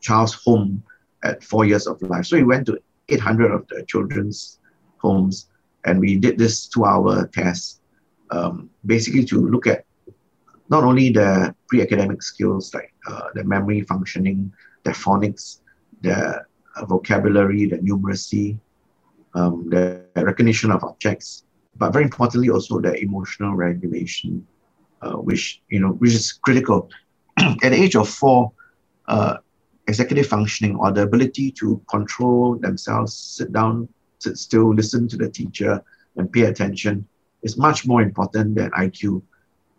child's 0.00 0.34
home 0.34 0.82
at 1.22 1.42
four 1.42 1.64
years 1.64 1.86
of 1.86 2.00
life. 2.02 2.26
So 2.26 2.36
we 2.36 2.44
went 2.44 2.66
to 2.66 2.78
800 3.08 3.52
of 3.52 3.66
the 3.68 3.84
children's 3.84 4.58
homes 4.98 5.48
and 5.84 5.98
we 6.00 6.16
did 6.16 6.38
this 6.38 6.66
two-hour 6.66 7.26
test, 7.28 7.80
um, 8.30 8.70
basically 8.86 9.24
to 9.26 9.46
look 9.48 9.66
at 9.66 9.84
not 10.68 10.84
only 10.84 11.10
the 11.10 11.54
pre-academic 11.68 12.22
skills 12.22 12.72
like 12.74 12.92
uh, 13.06 13.28
the 13.34 13.44
memory 13.44 13.82
functioning, 13.82 14.52
the 14.84 14.90
phonics, 14.90 15.60
the 16.02 16.44
vocabulary, 16.84 17.66
the 17.66 17.78
numeracy, 17.78 18.58
um, 19.34 19.68
the 19.70 20.04
recognition 20.16 20.70
of 20.70 20.82
objects, 20.84 21.44
but 21.76 21.92
very 21.92 22.04
importantly 22.04 22.50
also 22.50 22.80
the 22.80 22.94
emotional 23.02 23.54
regulation, 23.54 24.46
uh, 25.02 25.12
which 25.12 25.62
you 25.68 25.80
know 25.80 25.92
which 25.92 26.12
is 26.12 26.32
critical. 26.32 26.90
At 27.38 27.70
the 27.70 27.74
age 27.74 27.96
of 27.96 28.08
four, 28.08 28.52
uh, 29.08 29.38
executive 29.88 30.26
functioning 30.26 30.76
or 30.76 30.92
the 30.92 31.02
ability 31.02 31.50
to 31.52 31.82
control 31.90 32.56
themselves, 32.56 33.14
sit 33.14 33.52
down, 33.52 33.88
sit 34.22 34.38
still, 34.38 34.74
listen 34.74 35.08
to 35.08 35.16
the 35.16 35.30
teacher, 35.30 35.82
and 36.16 36.32
pay 36.32 36.42
attention 36.42 37.06
is 37.42 37.56
much 37.56 37.86
more 37.86 38.02
important 38.02 38.54
than 38.54 38.70
IQ. 38.70 39.22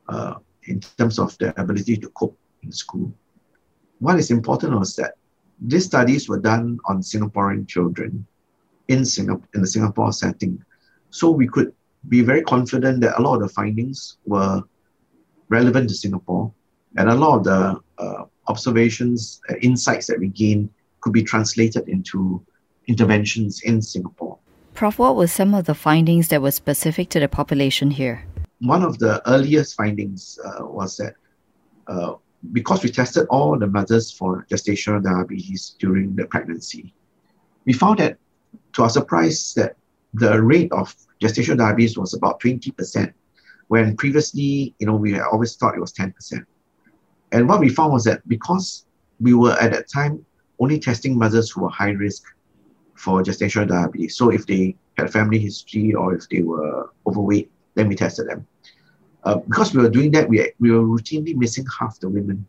Uh, 0.09 0.35
in 0.65 0.79
terms 0.79 1.19
of 1.19 1.37
their 1.37 1.53
ability 1.57 1.97
to 1.97 2.09
cope 2.09 2.37
in 2.63 2.71
school. 2.71 3.13
What 3.99 4.19
is 4.19 4.31
important 4.31 4.77
was 4.77 4.95
that 4.95 5.15
these 5.61 5.85
studies 5.85 6.27
were 6.27 6.39
done 6.39 6.79
on 6.85 7.01
Singaporean 7.01 7.67
children 7.67 8.25
in 8.87 9.05
Singapore 9.05 9.47
in 9.53 9.61
the 9.61 9.67
Singapore 9.67 10.11
setting. 10.11 10.63
So 11.09 11.31
we 11.31 11.47
could 11.47 11.73
be 12.09 12.21
very 12.21 12.41
confident 12.41 13.01
that 13.01 13.17
a 13.17 13.21
lot 13.21 13.35
of 13.35 13.41
the 13.41 13.49
findings 13.49 14.17
were 14.25 14.61
relevant 15.49 15.89
to 15.89 15.95
Singapore 15.95 16.51
and 16.97 17.09
a 17.09 17.15
lot 17.15 17.37
of 17.37 17.43
the 17.45 17.79
uh, 17.97 18.23
observations, 18.47 19.41
uh, 19.49 19.55
insights 19.61 20.07
that 20.07 20.19
we 20.19 20.27
gained 20.27 20.69
could 21.01 21.13
be 21.13 21.23
translated 21.23 21.87
into 21.87 22.45
interventions 22.87 23.61
in 23.63 23.81
Singapore. 23.81 24.37
Prof, 24.73 24.97
what 24.97 25.15
were 25.15 25.27
some 25.27 25.53
of 25.53 25.65
the 25.65 25.75
findings 25.75 26.29
that 26.29 26.41
were 26.41 26.51
specific 26.51 27.09
to 27.09 27.19
the 27.19 27.27
population 27.27 27.91
here? 27.91 28.25
One 28.59 28.83
of 28.83 28.97
the 28.99 29.21
earliest 29.29 29.75
findings 29.75 30.39
uh, 30.43 30.65
was 30.65 30.97
that 30.97 31.13
uh, 31.87 32.15
because 32.51 32.83
we 32.83 32.89
tested 32.89 33.27
all 33.29 33.57
the 33.57 33.67
mothers 33.67 34.11
for 34.11 34.45
gestational 34.51 35.03
diabetes 35.03 35.75
during 35.79 36.15
the 36.15 36.25
pregnancy, 36.25 36.93
we 37.65 37.73
found 37.73 37.99
that, 37.99 38.17
to 38.73 38.83
our 38.83 38.89
surprise, 38.89 39.53
that 39.55 39.75
the 40.13 40.41
rate 40.41 40.71
of 40.71 40.95
gestational 41.21 41.57
diabetes 41.57 41.97
was 41.97 42.13
about 42.13 42.39
20%, 42.39 43.13
when 43.67 43.95
previously, 43.95 44.75
you 44.79 44.87
know, 44.87 44.95
we 44.95 45.19
always 45.19 45.55
thought 45.55 45.75
it 45.75 45.79
was 45.79 45.93
10%. 45.93 46.45
And 47.31 47.47
what 47.47 47.59
we 47.59 47.69
found 47.69 47.93
was 47.93 48.03
that 48.03 48.27
because 48.27 48.85
we 49.19 49.33
were 49.33 49.53
at 49.53 49.71
that 49.71 49.89
time 49.89 50.25
only 50.59 50.79
testing 50.79 51.17
mothers 51.17 51.49
who 51.49 51.61
were 51.61 51.69
high 51.69 51.91
risk 51.91 52.23
for 52.95 53.23
gestational 53.23 53.67
diabetes. 53.67 54.15
So 54.15 54.29
if 54.29 54.45
they 54.45 54.75
had 54.97 55.11
family 55.11 55.39
history 55.39 55.93
or 55.93 56.15
if 56.15 56.29
they 56.29 56.41
were 56.41 56.91
overweight, 57.07 57.51
then 57.75 57.87
we 57.87 57.95
tested 57.95 58.29
them. 58.29 58.45
Uh, 59.23 59.37
because 59.37 59.73
we 59.73 59.81
were 59.81 59.89
doing 59.89 60.11
that, 60.11 60.27
we, 60.29 60.51
we 60.59 60.71
were 60.71 60.83
routinely 60.83 61.35
missing 61.35 61.65
half 61.79 61.99
the 61.99 62.09
women 62.09 62.45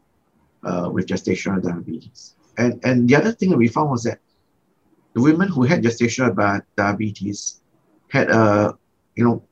uh, 0.65 0.91
with 0.93 1.07
gestational 1.07 1.63
diabetes. 1.63 2.35
And, 2.59 2.85
and 2.85 3.09
the 3.09 3.17
other 3.17 3.33
thing 3.33 3.51
that 3.51 3.57
we 3.57 3.69
found 3.69 3.91
was 3.91 4.03
that 4.05 4.19
the 5.15 5.21
women 5.21 5.49
who 5.49 5.63
had 5.63 5.83
gestational 5.83 6.63
diabetes 6.77 7.61
had 8.09 8.31
a, 8.31 8.77
you 9.15 9.25
know, 9.25 9.43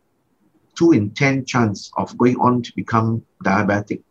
two 0.74 0.92
in 0.92 1.10
10 1.10 1.44
chance 1.44 1.90
of 1.96 2.16
going 2.18 2.36
on 2.36 2.62
to 2.62 2.72
become 2.74 3.24
diabetic 3.44 4.02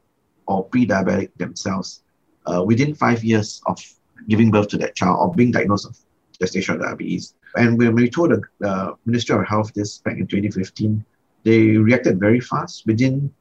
or 0.46 0.64
pre-diabetic 0.66 1.32
themselves 1.38 2.04
uh, 2.46 2.64
within 2.64 2.94
five 2.96 3.24
years 3.24 3.62
of 3.66 3.80
giving 4.28 4.52
birth 4.52 4.68
to 4.70 4.78
that 4.78 4.96
child 4.96 5.18
or 5.20 5.34
being 5.34 5.52
diagnosed 5.52 6.06
gestational 6.42 6.82
diabetes. 6.82 7.36
And 7.56 7.78
when 7.78 7.94
we 7.96 8.10
told 8.10 8.32
the, 8.32 8.42
the 8.60 8.96
Ministry 9.06 9.38
of 9.38 9.46
Health 9.48 9.74
this 9.74 10.00
back 10.00 10.18
in 10.18 10.28
2015, 10.28 11.06
they 11.44 11.78
reacted 11.78 12.20
very 12.20 12.40
fast. 12.40 12.86
Within, 12.86 13.32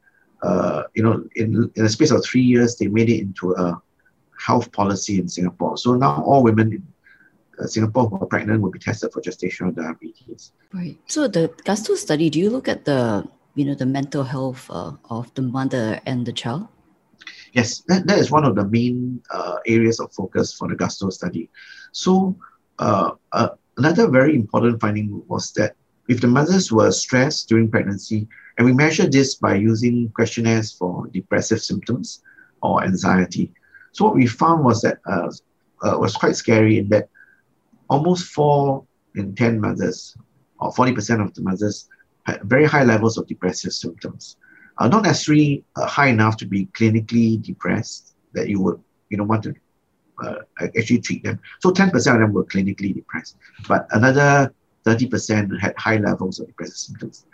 uh, 0.43 0.83
you 0.93 1.03
know, 1.03 1.23
in, 1.35 1.71
in 1.75 1.85
a 1.85 1.89
space 1.89 2.11
of 2.11 2.23
three 2.23 2.41
years, 2.41 2.75
they 2.77 2.87
made 2.87 3.09
it 3.09 3.19
into 3.19 3.53
a 3.53 3.81
health 4.39 4.71
policy 4.71 5.19
in 5.19 5.27
Singapore. 5.27 5.77
So 5.77 5.95
now 5.95 6.23
all 6.23 6.43
women 6.43 6.73
in 6.73 6.83
uh, 7.59 7.67
Singapore 7.67 8.07
who 8.07 8.15
are 8.17 8.25
pregnant 8.25 8.61
will 8.61 8.71
be 8.71 8.79
tested 8.79 9.11
for 9.13 9.21
gestational 9.21 9.73
diabetes. 9.75 10.51
Right. 10.73 10.97
So 11.07 11.27
the 11.27 11.51
Gusto 11.63 11.95
study, 11.95 12.29
do 12.29 12.39
you 12.39 12.49
look 12.49 12.67
at 12.67 12.85
the, 12.85 13.27
you 13.55 13.65
know, 13.65 13.75
the 13.75 13.85
mental 13.85 14.23
health 14.23 14.69
uh, 14.69 14.93
of 15.09 15.33
the 15.35 15.41
mother 15.41 15.99
and 16.05 16.25
the 16.25 16.33
child? 16.33 16.67
Yes, 17.53 17.83
that, 17.87 18.07
that 18.07 18.17
is 18.17 18.31
one 18.31 18.45
of 18.45 18.55
the 18.55 18.65
main 18.65 19.21
uh, 19.29 19.57
areas 19.67 19.99
of 19.99 20.11
focus 20.13 20.53
for 20.53 20.67
the 20.67 20.75
Gusto 20.75 21.09
study. 21.09 21.49
So 21.91 22.35
uh, 22.81 23.11
uh, 23.31 23.49
another 23.77 24.07
very 24.07 24.35
important 24.35 24.81
finding 24.81 25.23
was 25.27 25.51
that 25.53 25.75
if 26.09 26.19
the 26.19 26.27
mothers 26.27 26.71
were 26.71 26.91
stressed 26.91 27.47
during 27.47 27.69
pregnancy, 27.69 28.27
and 28.57 28.65
we 28.65 28.73
measured 28.73 29.11
this 29.11 29.35
by 29.35 29.55
using 29.55 30.09
questionnaires 30.09 30.71
for 30.71 31.07
depressive 31.07 31.61
symptoms 31.61 32.21
or 32.61 32.83
anxiety. 32.83 33.53
So 33.93 34.05
what 34.05 34.15
we 34.15 34.27
found 34.27 34.65
was 34.65 34.81
that 34.81 34.99
uh, 35.05 35.31
uh, 35.83 35.97
was 35.97 36.15
quite 36.15 36.35
scary 36.35 36.79
in 36.79 36.89
that 36.89 37.07
almost 37.89 38.25
four 38.25 38.85
in 39.15 39.35
10 39.35 39.61
mothers, 39.61 40.17
or 40.59 40.71
40% 40.71 41.23
of 41.23 41.33
the 41.33 41.41
mothers, 41.41 41.87
had 42.23 42.41
very 42.43 42.65
high 42.65 42.83
levels 42.83 43.17
of 43.17 43.27
depressive 43.27 43.73
symptoms 43.73 44.37
uh, 44.81 44.87
not 44.87 45.03
necessarily 45.03 45.63
uh, 45.75 45.85
high 45.85 46.07
enough 46.07 46.37
to 46.37 46.45
be 46.45 46.65
clinically 46.67 47.41
depressed 47.41 48.15
that 48.33 48.49
you 48.49 48.59
would 48.59 48.79
you 49.09 49.17
know 49.17 49.23
want 49.23 49.43
to 49.43 49.53
uh, 50.21 50.35
actually 50.77 50.99
treat 50.99 51.23
them. 51.23 51.39
So 51.59 51.71
10% 51.71 51.93
of 51.95 52.03
them 52.03 52.33
were 52.33 52.45
clinically 52.45 52.93
depressed, 52.93 53.37
but 53.67 53.87
another 53.91 54.53
30% 54.85 55.59
had 55.59 55.77
high 55.77 55.97
levels 55.97 56.39
of 56.39 56.47
depressive 56.47 56.75
symptoms. 56.75 57.25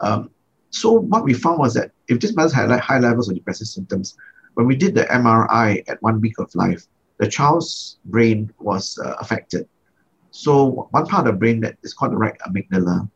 Um, 0.00 0.30
so 0.70 0.92
what 0.92 1.24
we 1.24 1.34
found 1.34 1.58
was 1.58 1.74
that 1.74 1.92
if 2.08 2.20
these 2.20 2.36
mothers 2.36 2.52
had 2.52 2.68
like 2.68 2.80
high 2.80 2.98
levels 2.98 3.28
of 3.28 3.34
depressive 3.34 3.66
symptoms, 3.66 4.16
when 4.54 4.66
we 4.66 4.76
did 4.76 4.94
the 4.94 5.04
MRI 5.04 5.82
at 5.88 6.02
one 6.02 6.20
week 6.20 6.38
of 6.38 6.54
life, 6.54 6.86
the 7.18 7.28
child's 7.28 7.98
brain 8.06 8.52
was 8.58 8.98
uh, 8.98 9.14
affected. 9.20 9.68
So 10.30 10.88
one 10.90 11.06
part 11.06 11.26
of 11.26 11.32
the 11.32 11.38
brain 11.38 11.60
that 11.60 11.76
is 11.82 11.94
called 11.94 12.12
the 12.12 12.16
right 12.16 12.36
amygdala, 12.46 13.08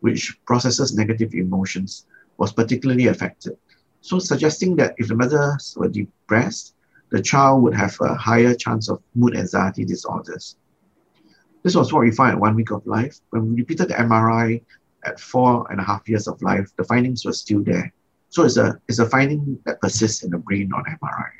which 0.00 0.36
processes 0.44 0.94
negative 0.94 1.34
emotions, 1.34 2.06
was 2.36 2.52
particularly 2.52 3.06
affected. 3.06 3.56
So 4.00 4.18
suggesting 4.18 4.76
that 4.76 4.94
if 4.98 5.08
the 5.08 5.14
mothers 5.14 5.74
were 5.78 5.88
depressed, 5.88 6.74
the 7.10 7.22
child 7.22 7.62
would 7.62 7.74
have 7.74 7.96
a 8.00 8.14
higher 8.14 8.54
chance 8.54 8.88
of 8.88 9.02
mood 9.14 9.36
anxiety 9.36 9.84
disorders. 9.84 10.56
This 11.62 11.74
was 11.74 11.92
what 11.92 12.00
we 12.00 12.10
found 12.10 12.32
at 12.32 12.40
one 12.40 12.54
week 12.54 12.70
of 12.70 12.86
life. 12.86 13.20
When 13.30 13.48
we 13.48 13.56
repeated 13.56 13.88
the 13.88 13.94
MRI 13.94 14.62
at 15.04 15.20
four 15.20 15.66
and 15.70 15.80
a 15.80 15.84
half 15.84 16.08
years 16.08 16.28
of 16.28 16.40
life, 16.42 16.70
the 16.76 16.84
findings 16.84 17.24
were 17.24 17.32
still 17.32 17.62
there. 17.62 17.92
So 18.28 18.44
it's 18.44 18.56
a, 18.56 18.80
it's 18.88 18.98
a 18.98 19.08
finding 19.08 19.58
that 19.64 19.80
persists 19.80 20.24
in 20.24 20.30
the 20.30 20.38
brain 20.38 20.72
on 20.72 20.84
MRI. 20.84 21.30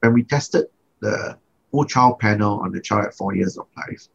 When 0.00 0.12
we 0.12 0.22
tested 0.22 0.66
the 1.00 1.36
whole 1.72 1.84
child 1.84 2.18
panel 2.18 2.60
on 2.60 2.72
the 2.72 2.80
child 2.80 3.06
at 3.06 3.14
four 3.14 3.34
years 3.34 3.56
of 3.56 3.66
life, 3.76 4.08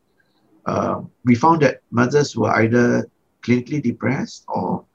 uh, 0.66 1.02
we 1.26 1.36
found 1.36 1.62
that 1.64 1.82
mothers 1.90 2.36
were 2.36 2.52
either 2.52 3.10
clinically 3.42 3.82
depressed 3.82 4.46
or 4.48 4.86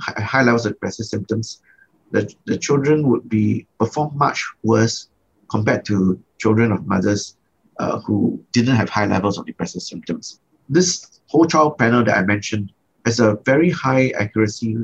high 0.00 0.42
levels 0.42 0.66
of 0.66 0.72
depressive 0.72 1.06
symptoms, 1.06 1.62
the, 2.10 2.32
the 2.46 2.56
children 2.56 3.08
would 3.08 3.28
be 3.28 3.66
perform 3.78 4.16
much 4.16 4.46
worse 4.62 5.07
compared 5.50 5.84
to 5.86 6.20
children 6.38 6.72
of 6.72 6.86
mothers 6.86 7.36
uh, 7.78 8.00
who 8.00 8.42
didn't 8.52 8.76
have 8.76 8.88
high 8.88 9.06
levels 9.06 9.38
of 9.38 9.46
depressive 9.46 9.82
symptoms. 9.82 10.40
This 10.68 11.20
whole 11.26 11.46
child 11.46 11.78
panel 11.78 12.04
that 12.04 12.16
I 12.16 12.22
mentioned 12.22 12.72
has 13.04 13.20
a 13.20 13.38
very 13.44 13.70
high 13.70 14.10
accuracy 14.18 14.76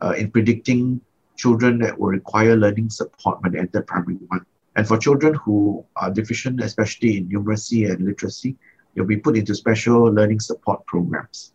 uh, 0.00 0.14
in 0.16 0.30
predicting 0.30 1.00
children 1.36 1.78
that 1.78 1.98
will 1.98 2.08
require 2.08 2.56
learning 2.56 2.90
support 2.90 3.42
when 3.42 3.52
they 3.52 3.58
enter 3.58 3.82
primary 3.82 4.18
one. 4.28 4.44
And 4.76 4.86
for 4.86 4.96
children 4.96 5.34
who 5.34 5.84
are 5.96 6.10
deficient, 6.10 6.60
especially 6.62 7.18
in 7.18 7.28
numeracy 7.28 7.90
and 7.90 8.04
literacy, 8.04 8.56
they'll 8.94 9.04
be 9.04 9.16
put 9.16 9.36
into 9.36 9.54
special 9.54 10.04
learning 10.04 10.40
support 10.40 10.86
programs 10.86 11.52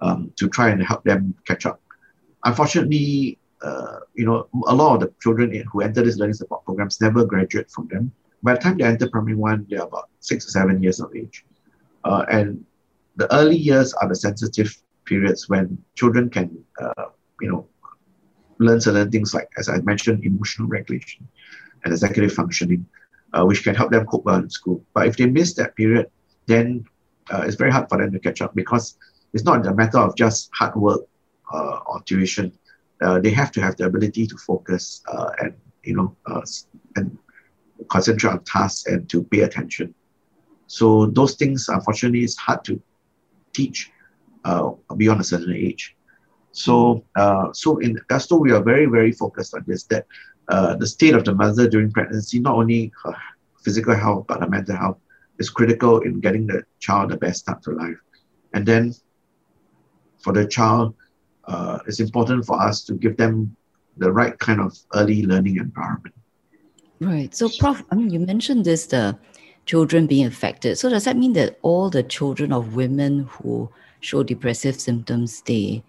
um, 0.00 0.32
to 0.36 0.48
try 0.48 0.70
and 0.70 0.82
help 0.82 1.04
them 1.04 1.34
catch 1.46 1.66
up 1.66 1.80
unfortunately, 2.44 3.38
uh, 3.62 4.00
you 4.14 4.24
know, 4.24 4.48
a 4.66 4.74
lot 4.74 4.94
of 4.94 5.00
the 5.00 5.14
children 5.20 5.52
who 5.72 5.80
enter 5.80 6.02
these 6.02 6.18
learning 6.18 6.34
support 6.34 6.64
programs 6.64 7.00
never 7.00 7.24
graduate 7.24 7.70
from 7.70 7.88
them. 7.88 8.12
By 8.42 8.54
the 8.54 8.60
time 8.60 8.78
they 8.78 8.84
enter 8.84 9.08
primary 9.08 9.36
one, 9.36 9.66
they're 9.68 9.82
about 9.82 10.08
six 10.20 10.46
or 10.46 10.50
seven 10.50 10.82
years 10.82 11.00
of 11.00 11.14
age. 11.14 11.44
Uh, 12.04 12.24
and 12.30 12.64
the 13.16 13.32
early 13.34 13.56
years 13.56 13.92
are 13.94 14.08
the 14.08 14.14
sensitive 14.14 14.74
periods 15.04 15.48
when 15.48 15.76
children 15.94 16.30
can, 16.30 16.64
uh, 16.80 17.06
you 17.40 17.50
know, 17.50 17.66
learn 18.58 18.80
certain 18.80 19.10
things 19.10 19.34
like, 19.34 19.48
as 19.58 19.68
I 19.68 19.78
mentioned, 19.80 20.24
emotional 20.24 20.68
regulation 20.68 21.26
and 21.84 21.92
executive 21.92 22.32
functioning, 22.32 22.86
uh, 23.32 23.44
which 23.44 23.62
can 23.62 23.74
help 23.74 23.90
them 23.90 24.06
cope 24.06 24.24
well 24.24 24.36
in 24.36 24.48
school. 24.48 24.84
But 24.94 25.06
if 25.06 25.16
they 25.16 25.26
miss 25.26 25.54
that 25.54 25.76
period, 25.76 26.10
then 26.46 26.84
uh, 27.30 27.42
it's 27.46 27.56
very 27.56 27.70
hard 27.70 27.88
for 27.88 27.98
them 27.98 28.12
to 28.12 28.18
catch 28.18 28.40
up 28.40 28.54
because 28.54 28.96
it's 29.32 29.44
not 29.44 29.66
a 29.66 29.74
matter 29.74 29.98
of 29.98 30.16
just 30.16 30.50
hard 30.54 30.74
work 30.76 31.02
uh, 31.52 31.80
or 31.86 32.00
tuition, 32.02 32.52
uh, 33.02 33.18
they 33.20 33.30
have 33.30 33.50
to 33.52 33.60
have 33.60 33.76
the 33.76 33.84
ability 33.84 34.26
to 34.26 34.36
focus 34.36 35.02
uh, 35.12 35.30
and 35.40 35.54
you 35.84 35.94
know 35.94 36.16
and 36.96 37.18
concentrate 37.88 38.30
on 38.30 38.44
tasks 38.44 38.86
and 38.86 39.08
to 39.08 39.22
pay 39.24 39.40
attention. 39.40 39.94
So 40.66 41.06
those 41.06 41.34
things, 41.34 41.68
unfortunately, 41.68 42.22
is 42.22 42.36
hard 42.36 42.64
to 42.66 42.80
teach 43.52 43.90
uh, 44.44 44.70
beyond 44.96 45.20
a 45.20 45.24
certain 45.24 45.54
age. 45.54 45.96
So, 46.52 47.04
uh, 47.16 47.52
so 47.52 47.78
in 47.78 47.98
Gusto, 48.08 48.36
we 48.36 48.52
are 48.52 48.62
very, 48.62 48.86
very 48.86 49.12
focused 49.12 49.54
on 49.54 49.64
this. 49.66 49.84
That 49.84 50.06
uh, 50.48 50.76
the 50.76 50.86
state 50.86 51.14
of 51.14 51.24
the 51.24 51.34
mother 51.34 51.68
during 51.68 51.90
pregnancy, 51.90 52.38
not 52.40 52.54
only 52.54 52.92
her 53.04 53.14
physical 53.64 53.94
health 53.94 54.26
but 54.28 54.40
her 54.40 54.48
mental 54.48 54.76
health, 54.76 54.98
is 55.38 55.50
critical 55.50 56.00
in 56.00 56.20
getting 56.20 56.46
the 56.46 56.62
child 56.80 57.10
the 57.10 57.16
best 57.16 57.40
start 57.40 57.62
to 57.62 57.72
life. 57.72 57.98
And 58.52 58.66
then, 58.66 58.94
for 60.22 60.32
the 60.32 60.46
child, 60.46 60.94
uh, 61.44 61.78
it's 61.86 62.00
important 62.00 62.44
for 62.44 62.60
us 62.60 62.84
to 62.84 62.94
give 62.94 63.16
them 63.16 63.54
the 63.96 64.12
right 64.12 64.38
kind 64.38 64.60
of 64.60 64.76
early 64.94 65.24
learning 65.24 65.56
environment. 65.56 66.14
Right. 67.00 67.34
So, 67.34 67.48
Prof, 67.58 67.82
I 67.90 67.94
mean, 67.94 68.10
you 68.10 68.20
mentioned 68.20 68.64
this 68.64 68.86
the 68.86 69.18
children 69.66 70.06
being 70.06 70.26
affected. 70.26 70.78
So, 70.78 70.88
does 70.88 71.04
that 71.04 71.16
mean 71.16 71.32
that 71.34 71.58
all 71.62 71.90
the 71.90 72.02
children 72.02 72.52
of 72.52 72.76
women 72.76 73.26
who 73.30 73.70
show 74.00 74.22
depressive 74.22 74.80
symptoms 74.80 75.42
they 75.42 75.82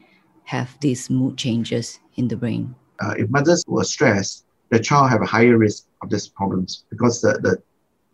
have 0.45 0.77
these 0.79 1.09
mood 1.09 1.37
changes 1.37 1.99
in 2.15 2.27
the 2.27 2.35
brain? 2.35 2.75
uh, 3.01 3.15
if 3.17 3.29
mothers 3.29 3.63
were 3.67 3.83
stressed, 3.83 4.45
the 4.69 4.79
child 4.79 5.09
have 5.09 5.21
a 5.21 5.25
higher 5.25 5.57
risk 5.57 5.87
of 6.01 6.09
these 6.09 6.27
problems 6.27 6.85
because 6.89 7.21
the, 7.21 7.33
the, 7.41 7.61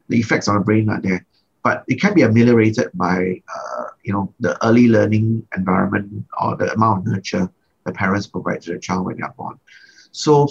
the 0.09 0.19
effects 0.19 0.47
on 0.47 0.55
the 0.55 0.61
brain 0.61 0.89
are 0.89 1.01
there. 1.01 1.25
But 1.67 1.83
it 1.89 1.99
can 1.99 2.13
be 2.13 2.21
ameliorated 2.21 2.87
by, 2.93 3.17
uh, 3.55 3.85
you 4.05 4.13
know, 4.13 4.33
the 4.39 4.51
early 4.65 4.87
learning 4.87 5.45
environment 5.59 6.25
or 6.41 6.55
the 6.55 6.71
amount 6.71 6.95
of 6.99 7.11
nurture 7.11 7.45
the 7.85 7.91
parents 7.91 8.25
provide 8.25 8.61
to 8.61 8.73
the 8.73 8.79
child 8.79 9.05
when 9.05 9.17
they 9.17 9.23
are 9.23 9.33
born. 9.37 9.59
So 10.13 10.47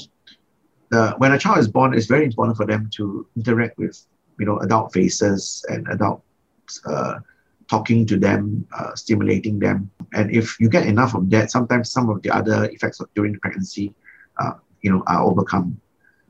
when 1.20 1.32
a 1.32 1.38
child 1.38 1.58
is 1.64 1.68
born, 1.68 1.94
it's 1.94 2.04
very 2.06 2.26
important 2.26 2.58
for 2.58 2.66
them 2.66 2.90
to 2.96 3.26
interact 3.34 3.78
with, 3.78 3.96
you 4.38 4.44
know, 4.44 4.58
adult 4.58 4.92
faces 4.92 5.64
and 5.70 5.88
adult 5.88 6.20
uh, 6.84 7.14
talking 7.70 8.04
to 8.10 8.18
them, 8.18 8.66
uh, 8.78 8.94
stimulating 8.94 9.58
them. 9.58 9.90
And 10.12 10.30
if 10.30 10.60
you 10.60 10.68
get 10.68 10.84
enough 10.86 11.14
of 11.14 11.30
that, 11.30 11.50
sometimes 11.50 11.90
some 11.90 12.10
of 12.10 12.20
the 12.24 12.30
other 12.30 12.58
effects 12.74 13.00
of 13.00 13.08
during 13.14 13.38
pregnancy, 13.40 13.94
uh, 14.38 14.52
you 14.82 14.90
know, 14.92 15.02
are 15.06 15.22
overcome. 15.22 15.80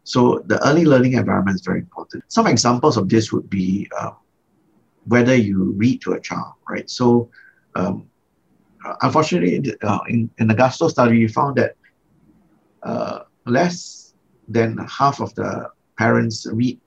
So 0.04 0.44
the 0.46 0.64
early 0.64 0.84
learning 0.84 1.14
environment 1.14 1.56
is 1.56 1.62
very 1.62 1.80
important. 1.80 2.22
Some 2.28 2.46
examples 2.46 2.96
of 2.96 3.08
this 3.08 3.32
would 3.32 3.50
be 3.50 3.90
uh, 3.98 4.12
whether 5.06 5.34
you 5.34 5.72
read 5.72 6.00
to 6.02 6.12
a 6.12 6.20
child, 6.20 6.54
right? 6.68 6.88
So 6.90 7.30
um, 7.74 8.08
unfortunately, 9.02 9.74
uh, 9.82 9.98
in, 10.08 10.30
in 10.38 10.48
the 10.48 10.54
Gusto 10.54 10.88
study, 10.88 11.18
we 11.18 11.28
found 11.28 11.56
that 11.56 11.74
uh, 12.82 13.20
less 13.46 14.14
than 14.48 14.78
half 14.88 15.20
of 15.20 15.34
the 15.34 15.70
parents 15.98 16.46
read, 16.52 16.80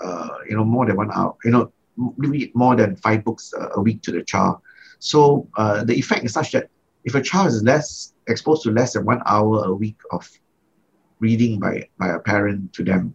uh, 0.00 0.28
you 0.48 0.56
know, 0.56 0.64
more 0.64 0.86
than 0.86 0.96
one 0.96 1.10
hour, 1.12 1.36
you 1.44 1.50
know, 1.50 1.72
read 2.16 2.54
more 2.54 2.76
than 2.76 2.96
five 2.96 3.24
books 3.24 3.52
a 3.76 3.80
week 3.80 4.02
to 4.02 4.12
the 4.12 4.22
child. 4.22 4.58
So 4.98 5.48
uh, 5.56 5.84
the 5.84 5.94
effect 5.94 6.24
is 6.24 6.32
such 6.32 6.52
that 6.52 6.68
if 7.04 7.14
a 7.14 7.22
child 7.22 7.48
is 7.48 7.62
less 7.62 8.14
exposed 8.26 8.62
to 8.64 8.70
less 8.70 8.92
than 8.92 9.04
one 9.04 9.22
hour 9.26 9.64
a 9.64 9.74
week 9.74 9.96
of 10.10 10.28
reading 11.20 11.58
by, 11.58 11.88
by 11.98 12.08
a 12.08 12.18
parent 12.18 12.72
to 12.74 12.84
them, 12.84 13.14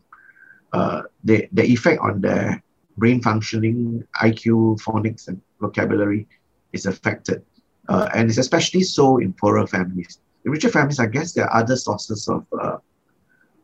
uh, 0.73 1.03
the, 1.23 1.47
the 1.53 1.63
effect 1.63 2.01
on 2.01 2.21
their 2.21 2.61
brain 2.97 3.21
functioning, 3.21 4.03
IQ, 4.21 4.81
phonics, 4.81 5.27
and 5.27 5.41
vocabulary 5.59 6.27
is 6.73 6.85
affected. 6.85 7.43
Uh, 7.89 8.09
and 8.15 8.29
it's 8.29 8.37
especially 8.37 8.81
so 8.81 9.17
in 9.17 9.33
poorer 9.33 9.67
families. 9.67 10.19
In 10.45 10.51
richer 10.51 10.69
families, 10.69 10.99
I 10.99 11.07
guess 11.07 11.33
there 11.33 11.45
are 11.45 11.61
other 11.61 11.75
sources 11.75 12.27
of 12.27 12.45
uh, 12.59 12.77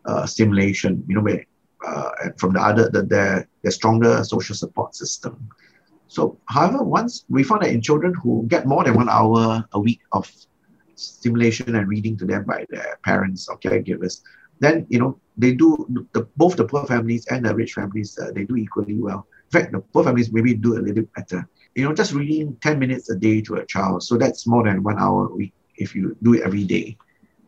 uh, 0.06 0.26
stimulation, 0.26 1.04
you 1.08 1.16
know, 1.16 1.22
where, 1.22 1.46
uh, 1.86 2.12
from 2.38 2.54
the 2.54 2.62
other, 2.62 2.90
the, 2.90 3.04
their, 3.04 3.48
their 3.64 3.72
stronger 3.72 4.24
social 4.24 4.56
support 4.56 4.96
system. 4.96 5.50
So, 6.08 6.40
however, 6.46 6.84
once 6.84 7.26
we 7.30 7.44
found 7.44 7.62
that 7.62 7.70
in 7.70 7.82
children 7.82 8.14
who 8.16 8.46
get 8.48 8.66
more 8.66 8.84
than 8.84 8.96
one 8.96 9.10
hour 9.10 9.64
a 9.74 9.80
week 9.80 10.02
of 10.12 10.30
stimulation 10.96 11.76
and 11.76 11.88
reading 11.88 12.18
to 12.18 12.26
them 12.26 12.46
by 12.46 12.66
their 12.70 12.98
parents 13.04 13.48
or 13.48 13.58
caregivers, 13.60 14.22
then 14.60 14.86
you 14.90 15.00
know 15.00 15.20
they 15.40 15.54
do 15.54 15.88
the, 16.14 16.28
both 16.36 16.58
the 16.58 16.66
poor 16.66 16.86
families 16.86 17.26
and 17.28 17.46
the 17.46 17.56
rich 17.56 17.74
families 17.74 18.18
uh, 18.20 18.32
they 18.32 18.44
do 18.44 18.56
equally 18.58 18.96
well. 18.96 19.26
In 19.52 19.52
fact, 19.60 19.72
the 19.72 19.80
poor 19.80 20.04
families 20.04 20.32
maybe 20.32 20.54
do 20.54 20.74
a 20.74 20.80
little 20.80 20.94
bit 20.94 21.14
better. 21.14 21.48
You 21.76 21.86
know, 21.86 21.94
just 21.94 22.14
reading 22.14 22.58
ten 22.62 22.78
minutes 22.78 23.10
a 23.10 23.16
day 23.16 23.42
to 23.42 23.56
a 23.56 23.66
child, 23.66 24.04
so 24.04 24.18
that's 24.18 24.46
more 24.46 24.64
than 24.64 24.84
one 24.84 25.00
hour 25.00 25.28
a 25.28 25.36
week 25.36 25.54
if 25.78 25.96
you 25.96 26.16
do 26.22 26.34
it 26.36 26.42
every 26.42 26.66
day. 26.66 26.98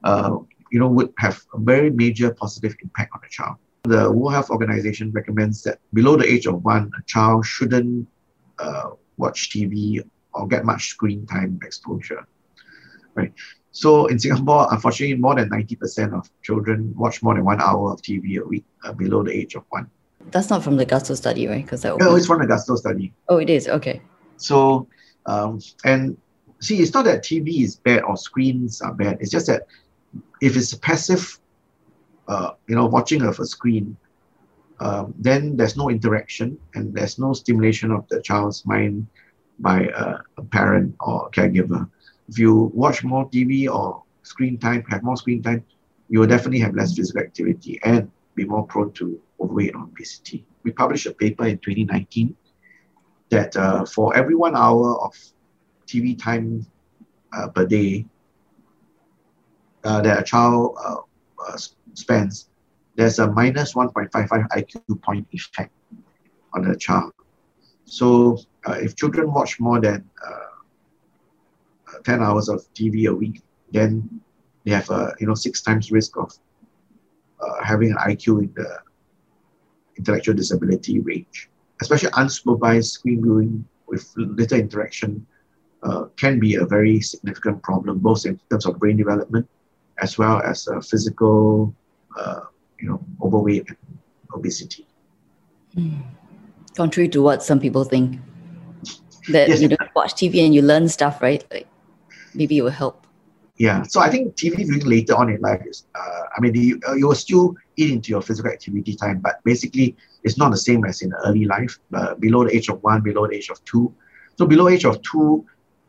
Uh, 0.04 0.38
you 0.72 0.80
know, 0.80 0.88
would 0.88 1.14
have 1.20 1.42
a 1.54 1.60
very 1.60 1.90
major 1.92 2.34
positive 2.34 2.74
impact 2.82 3.12
on 3.14 3.20
the 3.22 3.30
child. 3.30 3.58
The 3.84 4.10
World 4.12 4.34
Health 4.34 4.50
Organization 4.50 5.12
recommends 5.12 5.62
that 5.64 5.80
below 5.94 6.16
the 6.16 6.26
age 6.26 6.46
of 6.48 6.64
one, 6.64 6.90
a 6.98 7.04
child 7.08 7.46
shouldn't 7.46 8.08
uh, 8.58 8.92
watch 9.18 9.50
TV 9.50 10.02
or 10.34 10.48
get 10.48 10.64
much 10.66 10.88
screen 10.90 11.26
time 11.26 11.60
exposure. 11.62 12.26
Right. 13.16 13.34
So 13.72 14.08
in 14.08 14.20
Singapore, 14.20 14.68
unfortunately, 14.72 15.16
more 15.16 15.36
than 15.36 15.50
90% 15.50 16.14
of 16.14 16.30
children 16.42 16.94
watch 16.96 17.24
more 17.24 17.36
than 17.36 17.46
one 17.46 17.62
hour 17.62 17.94
of 17.94 18.02
TV 18.02 18.38
a 18.38 18.46
week 18.46 18.66
uh, 18.84 18.92
below 18.92 19.24
the 19.24 19.32
age 19.32 19.56
of 19.56 19.64
one. 19.70 19.90
That's 20.32 20.50
not 20.50 20.64
from 20.64 20.78
the 20.78 20.86
Gusto 20.86 21.16
study, 21.16 21.48
right? 21.48 21.64
Because 21.64 21.82
that 21.82 21.98
no, 21.98 22.16
it's 22.16 22.28
from 22.28 22.42
the 22.42 22.48
Gusto 22.48 22.76
study. 22.76 23.14
Oh, 23.30 23.38
it 23.38 23.50
is 23.50 23.68
okay. 23.68 24.02
So, 24.38 24.88
um, 25.26 25.60
and 25.86 26.18
see, 26.60 26.80
it's 26.82 26.94
not 26.94 27.06
that 27.06 27.24
TV 27.24 27.64
is 27.64 27.78
bad 27.78 28.04
or 28.04 28.18
screens 28.18 28.82
are 28.82 28.94
bad. 28.94 29.18
It's 29.20 29.32
just 29.32 29.48
that 29.48 29.64
if 30.42 30.56
it's 30.56 30.74
passive, 30.76 31.40
uh, 32.28 32.52
you 32.68 32.76
know, 32.76 32.86
watching 32.86 33.22
of 33.24 33.40
a 33.40 33.46
screen, 33.46 33.98
um, 34.80 35.14
then 35.18 35.56
there's 35.56 35.78
no 35.78 35.90
interaction 35.90 36.58
and 36.76 36.94
there's 36.94 37.18
no 37.18 37.34
stimulation 37.34 37.92
of 37.92 38.08
the 38.10 38.22
child's 38.22 38.66
mind 38.66 39.08
by 39.60 39.88
uh, 39.88 40.20
a 40.38 40.44
parent 40.44 40.96
or 41.00 41.28
a 41.28 41.30
caregiver 41.30 41.90
if 42.28 42.38
you 42.40 42.72
watch 42.74 43.04
more 43.04 43.30
TV 43.30 43.68
or 43.68 44.04
screen 44.24 44.58
time, 44.58 44.84
have 44.90 45.04
more 45.04 45.18
screen 45.18 45.42
time, 45.42 45.64
you 46.10 46.20
will 46.20 46.28
definitely 46.28 46.60
have 46.60 46.76
less 46.76 46.96
physical 46.96 47.22
activity 47.22 47.80
and 47.84 48.10
be 48.36 48.46
more 48.46 48.66
prone 48.66 48.92
to 48.94 49.20
overweight 49.40 49.76
or 49.76 49.84
obesity. 49.84 50.46
We 50.64 50.72
published 50.72 51.06
a 51.06 51.12
paper 51.12 51.46
in 51.46 51.58
2019 51.60 52.36
that 53.30 53.56
uh, 53.56 53.86
for 53.86 54.16
every 54.16 54.36
one 54.36 54.56
hour 54.56 55.00
of 55.02 55.14
TV 55.88 56.16
time 56.22 56.66
uh, 57.34 57.48
per 57.50 57.66
day 57.66 58.06
uh, 59.84 60.02
that 60.02 60.20
a 60.20 60.24
child 60.24 60.78
uh, 60.84 60.98
uh, 61.48 61.58
spends, 61.94 62.50
there's 62.96 63.20
a 63.20 63.32
minus 63.32 63.74
1.55 63.74 64.48
IQ 64.52 64.96
point 65.02 65.28
effect 65.32 65.72
on 66.54 66.68
the 66.68 66.76
child. 66.76 67.12
So 67.86 68.38
uh, 68.68 68.74
if 68.74 68.96
children 68.96 69.32
watch 69.34 69.60
more 69.60 69.80
than 69.80 70.06
10 72.04 72.22
hours 72.22 72.50
of 72.50 72.62
TV 72.74 73.08
a 73.10 73.14
week, 73.14 73.42
then 73.72 74.22
they 74.66 74.72
have 74.72 74.90
a 74.90 75.14
you 75.20 75.28
know 75.28 75.34
six 75.34 75.62
times 75.62 75.92
risk 75.92 76.18
of 76.18 76.32
uh, 77.40 77.64
having 77.64 77.92
an 77.92 77.98
IQ 77.98 78.44
in 78.44 78.54
the 78.56 78.80
intellectual 79.98 80.36
disability 80.36 81.00
range. 81.00 81.50
Especially 81.82 82.10
unsupervised 82.12 82.92
screen 82.92 83.22
viewing 83.24 83.66
with 83.88 84.12
little 84.16 84.60
interaction 84.60 85.26
uh, 85.84 86.06
can 86.16 86.40
be 86.40 86.56
a 86.56 86.66
very 86.66 87.02
significant 87.02 87.62
problem, 87.64 88.00
both 88.00 88.26
in 88.26 88.40
terms 88.50 88.66
of 88.66 88.78
brain 88.78 88.98
development 88.98 89.48
as 90.02 90.18
well 90.18 90.42
as 90.42 90.68
uh, 90.68 90.80
physical, 90.82 91.74
uh, 92.18 92.42
you 92.80 92.90
know, 92.90 93.04
overweight 93.22 93.68
and 93.70 93.78
obesity. 94.34 94.88
Mm. 95.76 96.02
Contrary 96.76 97.10
to 97.10 97.22
what 97.22 97.44
some 97.44 97.60
people 97.60 97.84
think, 97.84 98.20
that 99.30 99.50
yes. 99.50 99.62
you 99.62 99.68
don't 99.68 99.96
watch 99.96 100.14
TV 100.14 100.44
and 100.44 100.54
you 100.54 100.62
learn 100.62 100.88
stuff, 100.88 101.22
right? 101.22 101.44
Like, 101.52 101.68
maybe 102.34 102.58
it 102.58 102.62
will 102.62 102.70
help. 102.70 103.08
Yeah, 103.58 103.84
so 103.84 104.00
I 104.00 104.10
think 104.10 104.36
TV 104.36 104.64
viewing 104.64 104.86
later 104.86 105.16
on 105.16 105.30
in 105.30 105.40
life 105.42 105.62
is, 105.68 105.86
uh, 105.94 106.24
I 106.36 106.42
mean, 106.42 106.56
you, 106.56 106.80
uh, 106.88 106.94
you 106.94 107.08
will 107.08 107.16
still 107.16 107.56
eat 107.76 107.92
into 107.92 108.10
your 108.10 108.22
physical 108.22 108.52
activity 108.52 108.96
time, 108.96 109.20
but 109.20 109.36
basically 109.44 109.96
it's 110.24 110.38
not 110.38 110.52
the 110.52 110.58
same 110.58 110.84
as 110.86 111.02
in 111.02 111.14
early 111.26 111.46
life, 111.46 111.78
uh, 111.94 112.16
below 112.16 112.46
the 112.46 112.56
age 112.56 112.70
of 112.70 112.82
one, 112.82 113.02
below 113.02 113.28
the 113.28 113.36
age 113.36 113.50
of 113.50 113.64
two. 113.66 113.94
So 114.38 114.46
below 114.48 114.68
age 114.68 114.86
of 114.86 115.02
two, 115.04 115.46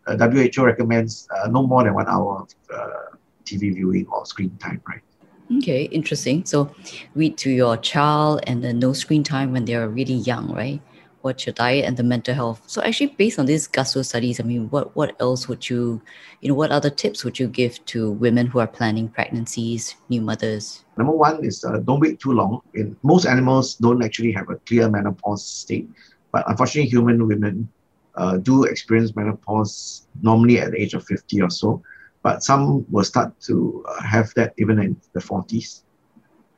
uh, 0.07 0.17
WHO 0.17 0.65
recommends 0.65 1.29
uh, 1.35 1.49
no 1.49 1.67
more 1.67 1.85
than 1.85 1.95
one 1.95 2.09
hour 2.09 2.43
of 2.43 2.49
uh, 2.75 3.17
TV 3.45 3.75
viewing 3.75 4.07
or 4.13 4.27
screen 4.27 4.57
time, 4.59 4.83
right? 4.89 5.01
Okay, 5.59 5.85
interesting. 5.85 6.45
So 6.45 6.75
read 7.15 7.37
to 7.39 7.51
your 7.51 7.77
child 7.77 8.41
and 8.47 8.63
then 8.63 8.79
no 8.79 8.93
screen 8.93 9.23
time 9.23 9.53
when 9.53 9.65
they're 9.65 9.89
really 9.89 10.15
young, 10.15 10.53
right? 10.53 10.81
What's 11.23 11.47
your 11.47 11.55
diet 11.55 11.85
and 11.85 11.97
the 11.97 12.03
mental 12.03 12.35
health. 12.35 12.63
So 12.67 12.83
actually 12.83 13.09
based 13.19 13.39
on 13.39 13.47
these 13.47 13.67
gusto 13.67 14.03
studies 14.03 14.41
i 14.41 14.43
mean 14.43 14.69
what 14.71 14.95
what 14.95 15.17
else 15.21 15.49
would 15.49 15.69
you 15.71 16.03
you 16.41 16.49
know 16.49 16.55
what 16.55 16.71
other 16.71 16.91
tips 16.91 17.25
would 17.25 17.39
you 17.39 17.49
give 17.49 17.85
to 17.87 18.13
women 18.13 18.47
who 18.47 18.59
are 18.59 18.67
planning 18.67 19.09
pregnancies 19.09 19.97
new 20.09 20.21
mothers? 20.21 20.85
Number 20.97 21.13
one 21.15 21.45
is 21.45 21.65
uh, 21.65 21.79
don't 21.79 22.01
wait 22.01 22.21
too 22.21 22.33
long. 22.33 22.61
In 22.75 22.97
most 23.03 23.27
animals 23.27 23.77
don't 23.77 24.03
actually 24.05 24.33
have 24.33 24.51
a 24.51 24.57
clear 24.57 24.89
menopause 24.89 25.45
state 25.45 25.89
but 26.33 26.45
unfortunately 26.49 26.91
human 26.91 27.27
women 27.27 27.69
uh, 28.17 28.37
do 28.39 28.65
experience 28.65 29.15
menopause 29.17 30.07
normally 30.23 30.59
at 30.59 30.73
the 30.73 30.81
age 30.81 30.95
of 30.95 31.05
50 31.05 31.41
or 31.41 31.51
so 31.51 31.83
but 32.23 32.43
some 32.43 32.85
will 32.91 33.05
start 33.05 33.39
to 33.41 33.85
uh, 33.89 34.03
have 34.03 34.33
that 34.35 34.55
even 34.59 34.79
in 34.79 35.01
the 35.13 35.21
40s 35.21 35.83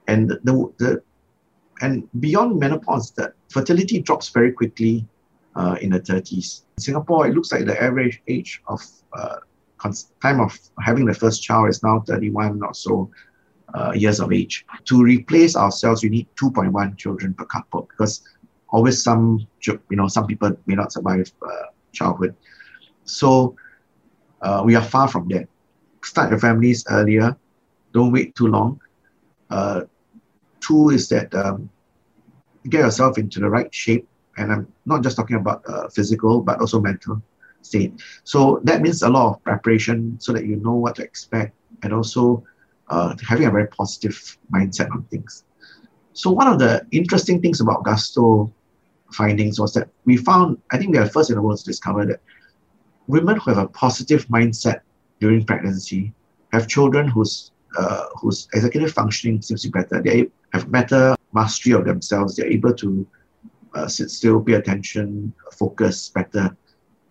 and 0.09 0.31
the, 0.31 0.73
the 0.79 1.03
and 1.81 2.09
beyond 2.21 2.59
menopause, 2.59 3.11
the 3.13 3.33
fertility 3.51 4.01
drops 4.01 4.29
very 4.29 4.53
quickly 4.53 5.07
uh, 5.57 5.77
in 5.81 5.91
the 5.91 6.01
30s. 6.01 6.63
In 6.77 6.83
Singapore, 6.83 7.27
it 7.27 7.35
looks 7.35 7.53
like 7.53 7.65
the 7.65 7.81
average 7.83 8.23
age 8.29 8.63
of 8.69 8.81
uh, 9.13 9.37
time 10.23 10.41
of 10.41 10.59
having 10.81 11.05
the 11.05 11.15
first 11.15 11.43
child 11.43 11.69
is 11.69 11.83
now 11.83 12.01
31 12.01 12.63
or 12.63 12.75
so 12.75 13.11
uh, 13.75 13.93
years 13.95 14.21
of 14.21 14.33
age. 14.33 14.65
To 14.87 15.03
replace 15.03 15.57
ourselves, 15.57 16.03
we 16.03 16.11
need 16.11 16.29
2.1 16.37 16.97
children 16.97 17.35
per 17.35 17.45
couple 17.45 17.83
because 17.91 18.23
always 18.69 19.03
some, 19.03 19.47
you 19.67 19.81
know, 19.91 20.09
some 20.09 20.27
people 20.27 20.57
may 20.67 20.75
not 20.75 20.93
survive 20.93 21.31
uh, 21.47 21.67
childhood. 21.93 22.35
So 23.05 23.57
uh, 24.43 24.63
we 24.65 24.75
are 24.75 24.83
far 24.83 25.09
from 25.09 25.29
that. 25.29 25.49
Start 26.03 26.31
your 26.31 26.39
families 26.39 26.85
earlier. 26.89 27.37
Don't 27.93 28.13
wait 28.13 28.35
too 28.35 28.49
long. 28.49 28.81
Two 30.67 30.91
is 30.91 31.09
that 31.09 31.35
um, 31.35 31.69
get 32.69 32.81
yourself 32.81 33.19
into 33.19 33.41
the 33.41 33.49
right 33.49 33.73
shape. 33.75 34.09
And 34.37 34.53
I'm 34.53 34.73
not 34.87 35.03
just 35.03 35.17
talking 35.17 35.37
about 35.37 35.63
uh, 35.69 35.89
physical, 35.89 36.41
but 36.41 36.61
also 36.61 36.81
mental 36.81 37.23
state. 37.63 37.93
So 38.25 38.61
that 38.65 38.83
means 38.83 39.03
a 39.03 39.09
lot 39.09 39.35
of 39.35 39.45
preparation 39.45 40.19
so 40.21 40.33
that 40.33 40.45
you 40.45 40.57
know 40.57 40.75
what 40.75 40.97
to 40.97 41.03
expect 41.03 41.55
and 41.83 41.93
also 41.93 42.45
uh, 42.89 43.15
having 43.27 43.47
a 43.47 43.51
very 43.51 43.69
positive 43.69 44.39
mindset 44.53 44.91
on 44.91 45.05
things. 45.05 45.45
So 46.13 46.31
one 46.31 46.47
of 46.47 46.59
the 46.59 46.87
interesting 46.91 47.41
things 47.41 47.61
about 47.61 47.85
Gusto 47.85 48.53
findings 49.13 49.61
was 49.61 49.73
that 49.75 49.89
we 50.05 50.17
found, 50.17 50.59
I 50.71 50.79
think 50.79 50.93
we 50.93 50.99
are 50.99 51.09
first 51.09 51.31
in 51.31 51.37
the 51.37 51.43
world 51.43 51.59
to 51.59 51.65
discover 51.65 52.05
that 52.07 52.21
women 53.07 53.37
who 53.37 53.51
have 53.51 53.59
a 53.59 53.69
positive 53.69 54.27
mindset 54.27 54.81
during 55.21 55.45
pregnancy 55.45 56.13
have 56.53 56.69
children 56.69 57.09
whose 57.09 57.53
uh, 57.77 58.07
whose 58.21 58.49
executive 58.55 58.93
functioning 58.93 59.43
seems 59.43 59.63
to 59.63 59.69
be 59.69 59.81
better. 59.81 60.03
They 60.03 60.29
have 60.53 60.71
better 60.71 61.17
mastery 61.33 61.73
of 61.73 61.85
themselves. 61.85 62.37
They're 62.37 62.51
able 62.51 62.75
to 62.75 63.07
uh, 63.75 63.89
sit 63.89 64.11
still, 64.11 64.41
pay 64.41 64.55
attention, 64.55 65.33
focus 65.53 66.09
better 66.11 66.57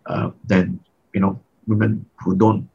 uh, 0.06 0.32
than 0.46 0.80
you 1.14 1.20
know 1.20 1.40
women 1.68 2.06
who 2.24 2.36
don't 2.36 2.70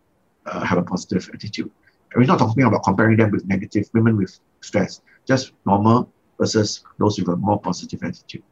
uh, 0.46 0.64
have 0.64 0.78
a 0.78 0.82
positive 0.82 1.28
attitude. 1.32 1.70
And 2.12 2.20
we're 2.20 2.26
not 2.26 2.38
talking 2.38 2.64
about 2.64 2.84
comparing 2.84 3.16
them 3.16 3.30
with 3.30 3.46
negative 3.46 3.88
women 3.92 4.16
with 4.16 4.38
stress, 4.60 5.00
just 5.26 5.52
normal 5.66 6.10
versus 6.38 6.84
those 6.98 7.18
with 7.18 7.28
a 7.28 7.36
more 7.36 7.60
positive 7.60 8.02
attitude. 8.02 8.42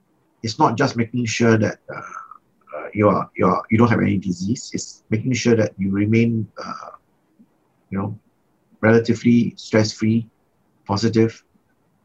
It's 0.43 0.59
not 0.59 0.77
just 0.77 0.97
making 0.97 1.25
sure 1.27 1.57
that 1.59 1.79
uh, 1.95 2.01
uh, 2.77 2.89
you 2.93 3.09
are 3.09 3.31
you 3.37 3.47
are 3.47 3.63
you 3.71 3.79
don't 3.79 3.89
have 3.89 4.01
any 4.01 4.19
disease. 4.19 4.71
It's 4.73 5.03
making 5.11 5.33
sure 5.35 5.57
that 5.57 5.73
you 5.79 5.91
remain, 5.91 6.49
you 7.91 7.99
know, 7.99 8.19
relatively 8.89 9.55
stress-free, 9.57 10.29
positive. 10.87 11.33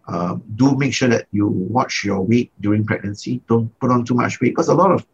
Um, 0.07 0.43
do 0.55 0.75
make 0.75 0.93
sure 0.93 1.09
that 1.09 1.27
you 1.31 1.47
watch 1.47 2.03
your 2.03 2.21
weight 2.21 2.51
during 2.59 2.83
pregnancy. 2.85 3.41
Don't 3.47 3.67
put 3.79 3.91
on 3.91 4.03
too 4.03 4.15
much 4.15 4.41
weight 4.41 4.53
because 4.53 4.67
a 4.67 4.73
lot 4.73 4.91
of, 4.91 5.05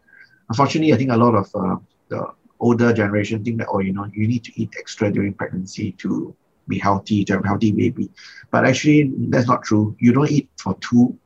unfortunately, 0.50 0.94
I 0.94 0.98
think 0.98 1.12
a 1.12 1.18
lot 1.26 1.36
of 1.36 1.46
uh, 1.54 1.76
the 2.10 2.20
older 2.60 2.94
generation 2.94 3.44
think 3.44 3.58
that 3.60 3.68
oh 3.72 3.80
you 3.80 3.94
know 3.94 4.10
you 4.14 4.28
need 4.28 4.44
to 4.44 4.52
eat 4.62 4.70
extra 4.80 5.12
during 5.12 5.34
pregnancy 5.34 5.92
to 5.94 6.36
be 6.68 6.78
healthy 6.80 7.24
to 7.24 7.34
have 7.34 7.44
a 7.44 7.48
healthy 7.48 7.72
baby 7.72 8.10
but 8.52 8.66
actually 8.66 9.12
that's 9.30 9.48
not 9.48 9.64
true 9.64 9.96
you 10.00 10.12
don't 10.12 10.32
eat 10.32 10.50
for 10.58 10.76
two 10.80 11.18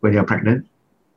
when 0.00 0.12
you're 0.12 0.24
pregnant 0.24 0.66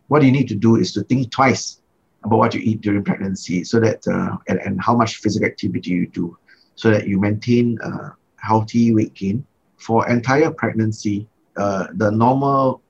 what 0.07 0.23
you 0.23 0.31
need 0.31 0.47
to 0.47 0.55
do 0.55 0.75
is 0.75 0.91
to 0.93 1.03
think 1.03 1.31
twice 1.31 1.81
about 2.23 2.37
what 2.37 2.53
you 2.53 2.61
eat 2.63 2.81
during 2.81 3.03
pregnancy 3.03 3.63
so 3.63 3.79
that 3.79 4.05
uh, 4.07 4.35
and, 4.47 4.59
and 4.59 4.81
how 4.81 4.95
much 4.95 5.17
physical 5.17 5.47
activity 5.47 5.91
you 5.91 6.07
do 6.07 6.37
so 6.75 6.89
that 6.89 7.07
you 7.07 7.19
maintain 7.19 7.77
uh, 7.83 8.09
healthy 8.41 8.93
weight 8.93 9.13
gain 9.13 9.45
for 9.77 10.07
entire 10.09 10.51
pregnancy 10.51 11.27
uh, 11.57 11.87
the 11.95 12.11
normal 12.11 12.81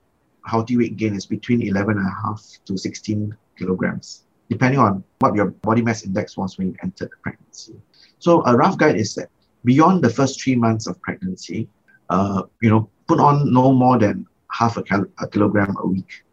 healthy 0.46 0.76
weight 0.76 0.96
gain 0.96 1.14
is 1.14 1.26
between 1.26 1.62
11 1.62 1.98
and 1.98 2.06
a 2.06 2.16
half 2.22 2.42
to 2.64 2.76
16 2.76 3.36
kilograms 3.58 4.24
depending 4.52 4.78
on 4.78 5.02
what 5.20 5.34
your 5.34 5.46
body 5.68 5.82
mass 5.82 6.04
index 6.04 6.36
was 6.36 6.58
when 6.58 6.68
you 6.68 6.76
entered 6.82 7.10
the 7.10 7.16
pregnancy. 7.22 7.74
So 8.18 8.44
a 8.44 8.54
rough 8.54 8.76
guide 8.76 8.96
is 8.96 9.14
that 9.14 9.28
beyond 9.64 10.04
the 10.04 10.10
first 10.10 10.42
three 10.42 10.54
months 10.54 10.86
of 10.86 11.00
pregnancy, 11.00 11.68
uh, 12.10 12.42
you 12.60 12.68
know, 12.68 12.90
put 13.06 13.18
on 13.18 13.52
no 13.52 13.72
more 13.72 13.98
than 13.98 14.26
half 14.50 14.76
a, 14.76 14.82
cal- 14.82 15.12
a 15.18 15.26
kilogram 15.26 15.74
a 15.80 15.86
week. 15.86 16.24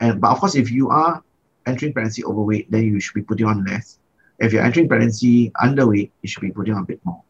And 0.00 0.20
but 0.20 0.30
of 0.32 0.40
course, 0.40 0.56
if 0.56 0.70
you 0.70 0.90
are 0.90 1.22
entering 1.66 1.92
pregnancy 1.92 2.24
overweight, 2.24 2.70
then 2.70 2.84
you 2.84 2.98
should 2.98 3.14
be 3.14 3.22
putting 3.22 3.46
on 3.46 3.64
less. 3.64 3.98
If 4.40 4.52
you're 4.52 4.64
entering 4.64 4.88
pregnancy 4.88 5.52
underweight, 5.62 6.10
you 6.22 6.28
should 6.28 6.40
be 6.40 6.50
putting 6.50 6.74
on 6.74 6.82
a 6.82 6.86
bit 6.86 7.00
more. 7.04 7.22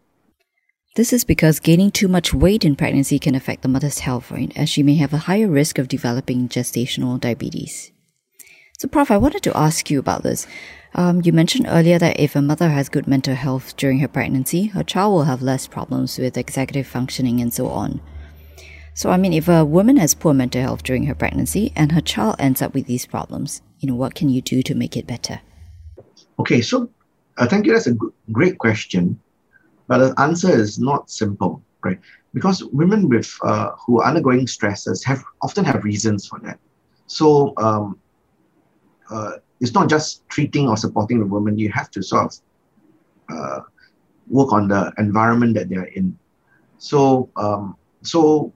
This 0.95 1.15
is 1.15 1.25
because 1.25 1.59
gaining 1.59 1.91
too 1.91 2.07
much 2.07 2.35
weight 2.35 2.67
in 2.67 2.77
pregnancy 2.77 3.19
can 3.19 3.35
affect 3.35 3.63
the 3.63 3.69
mother's 3.69 4.01
health, 4.01 4.31
right? 4.31 4.53
As 4.55 4.69
she 4.69 4.83
may 4.83 4.97
have 4.97 5.15
a 5.15 5.25
higher 5.25 5.49
risk 5.49 5.79
of 5.79 5.89
developing 5.89 6.51
gestational 6.51 7.19
diabetes. 7.19 7.93
So, 8.79 8.89
Prof, 8.89 9.11
I 9.11 9.17
wanted 9.17 9.43
to 9.45 9.57
ask 9.57 9.91
you 9.91 9.99
about 9.99 10.23
this. 10.23 10.47
Um, 10.95 11.23
you 11.25 11.33
mentioned 11.33 11.67
earlier 11.67 11.99
that 11.99 12.21
if 12.21 12.37
a 12.37 12.43
mother 12.43 12.69
has 12.69 12.91
good 12.91 13.07
mental 13.07 13.35
health 13.35 13.75
during 13.79 14.01
her 14.01 14.09
pregnancy, 14.09 14.67
her 14.67 14.83
child 14.83 15.15
will 15.15 15.25
have 15.25 15.41
less 15.41 15.67
problems 15.67 16.19
with 16.19 16.37
executive 16.37 16.87
functioning 16.87 17.41
and 17.41 17.55
so 17.55 17.69
on. 17.69 18.03
So, 18.93 19.09
I 19.09 19.17
mean, 19.17 19.33
if 19.33 19.49
a 19.49 19.65
woman 19.65 19.97
has 19.97 20.15
poor 20.15 20.35
mental 20.35 20.61
health 20.61 20.83
during 20.83 21.07
her 21.07 21.15
pregnancy 21.15 21.73
and 21.75 21.93
her 21.93 22.03
child 22.03 22.37
ends 22.39 22.61
up 22.61 22.75
with 22.75 22.87
these 22.87 23.07
problems, 23.07 23.63
you 23.79 23.89
know, 23.89 23.95
what 23.95 24.15
can 24.15 24.29
you 24.29 24.43
do 24.43 24.63
to 24.65 24.75
make 24.75 24.99
it 24.99 25.07
better? 25.07 25.41
Okay, 26.39 26.61
so 26.61 26.91
uh, 27.39 27.47
thank 27.47 27.65
you. 27.65 27.73
That's 27.73 27.87
a 27.87 27.97
great 28.31 28.59
question, 28.59 29.19
but 29.89 29.99
the 29.99 30.21
answer 30.21 30.51
is 30.51 30.79
not 30.79 31.11
simple, 31.11 31.63
right? 31.85 31.99
Because 32.35 32.65
women 32.65 33.09
with 33.09 33.31
uh, 33.43 33.71
who 33.87 34.01
are 34.01 34.09
undergoing 34.09 34.47
stresses 34.47 35.05
have 35.05 35.23
often 35.43 35.65
have 35.65 35.85
reasons 35.85 36.27
for 36.27 36.39
that. 36.41 36.59
So 37.07 37.53
um, 37.59 37.99
uh, 39.11 39.33
it's 39.61 39.75
not 39.75 39.89
just 39.89 40.29
treating 40.29 40.69
or 40.69 40.77
supporting 40.77 41.21
the 41.21 41.27
woman. 41.27 41.59
You 41.59 41.71
have 41.73 41.91
to 41.93 42.03
sort 42.03 42.27
of 42.27 43.37
uh, 43.37 43.61
work 44.29 44.53
on 44.53 44.69
the 44.69 44.93
environment 44.99 45.55
that 45.55 45.69
they're 45.69 45.85
in. 45.85 46.19
So, 46.79 47.31
um, 47.37 47.77
so, 48.03 48.53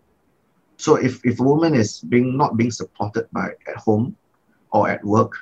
so 0.79 0.97
if, 0.97 1.25
if 1.25 1.39
a 1.39 1.43
woman 1.43 1.75
is 1.75 2.01
being 2.01 2.37
not 2.37 2.57
being 2.57 2.71
supported 2.71 3.29
by 3.33 3.51
at 3.69 3.77
home 3.77 4.17
or 4.73 4.89
at 4.89 5.05
work, 5.05 5.33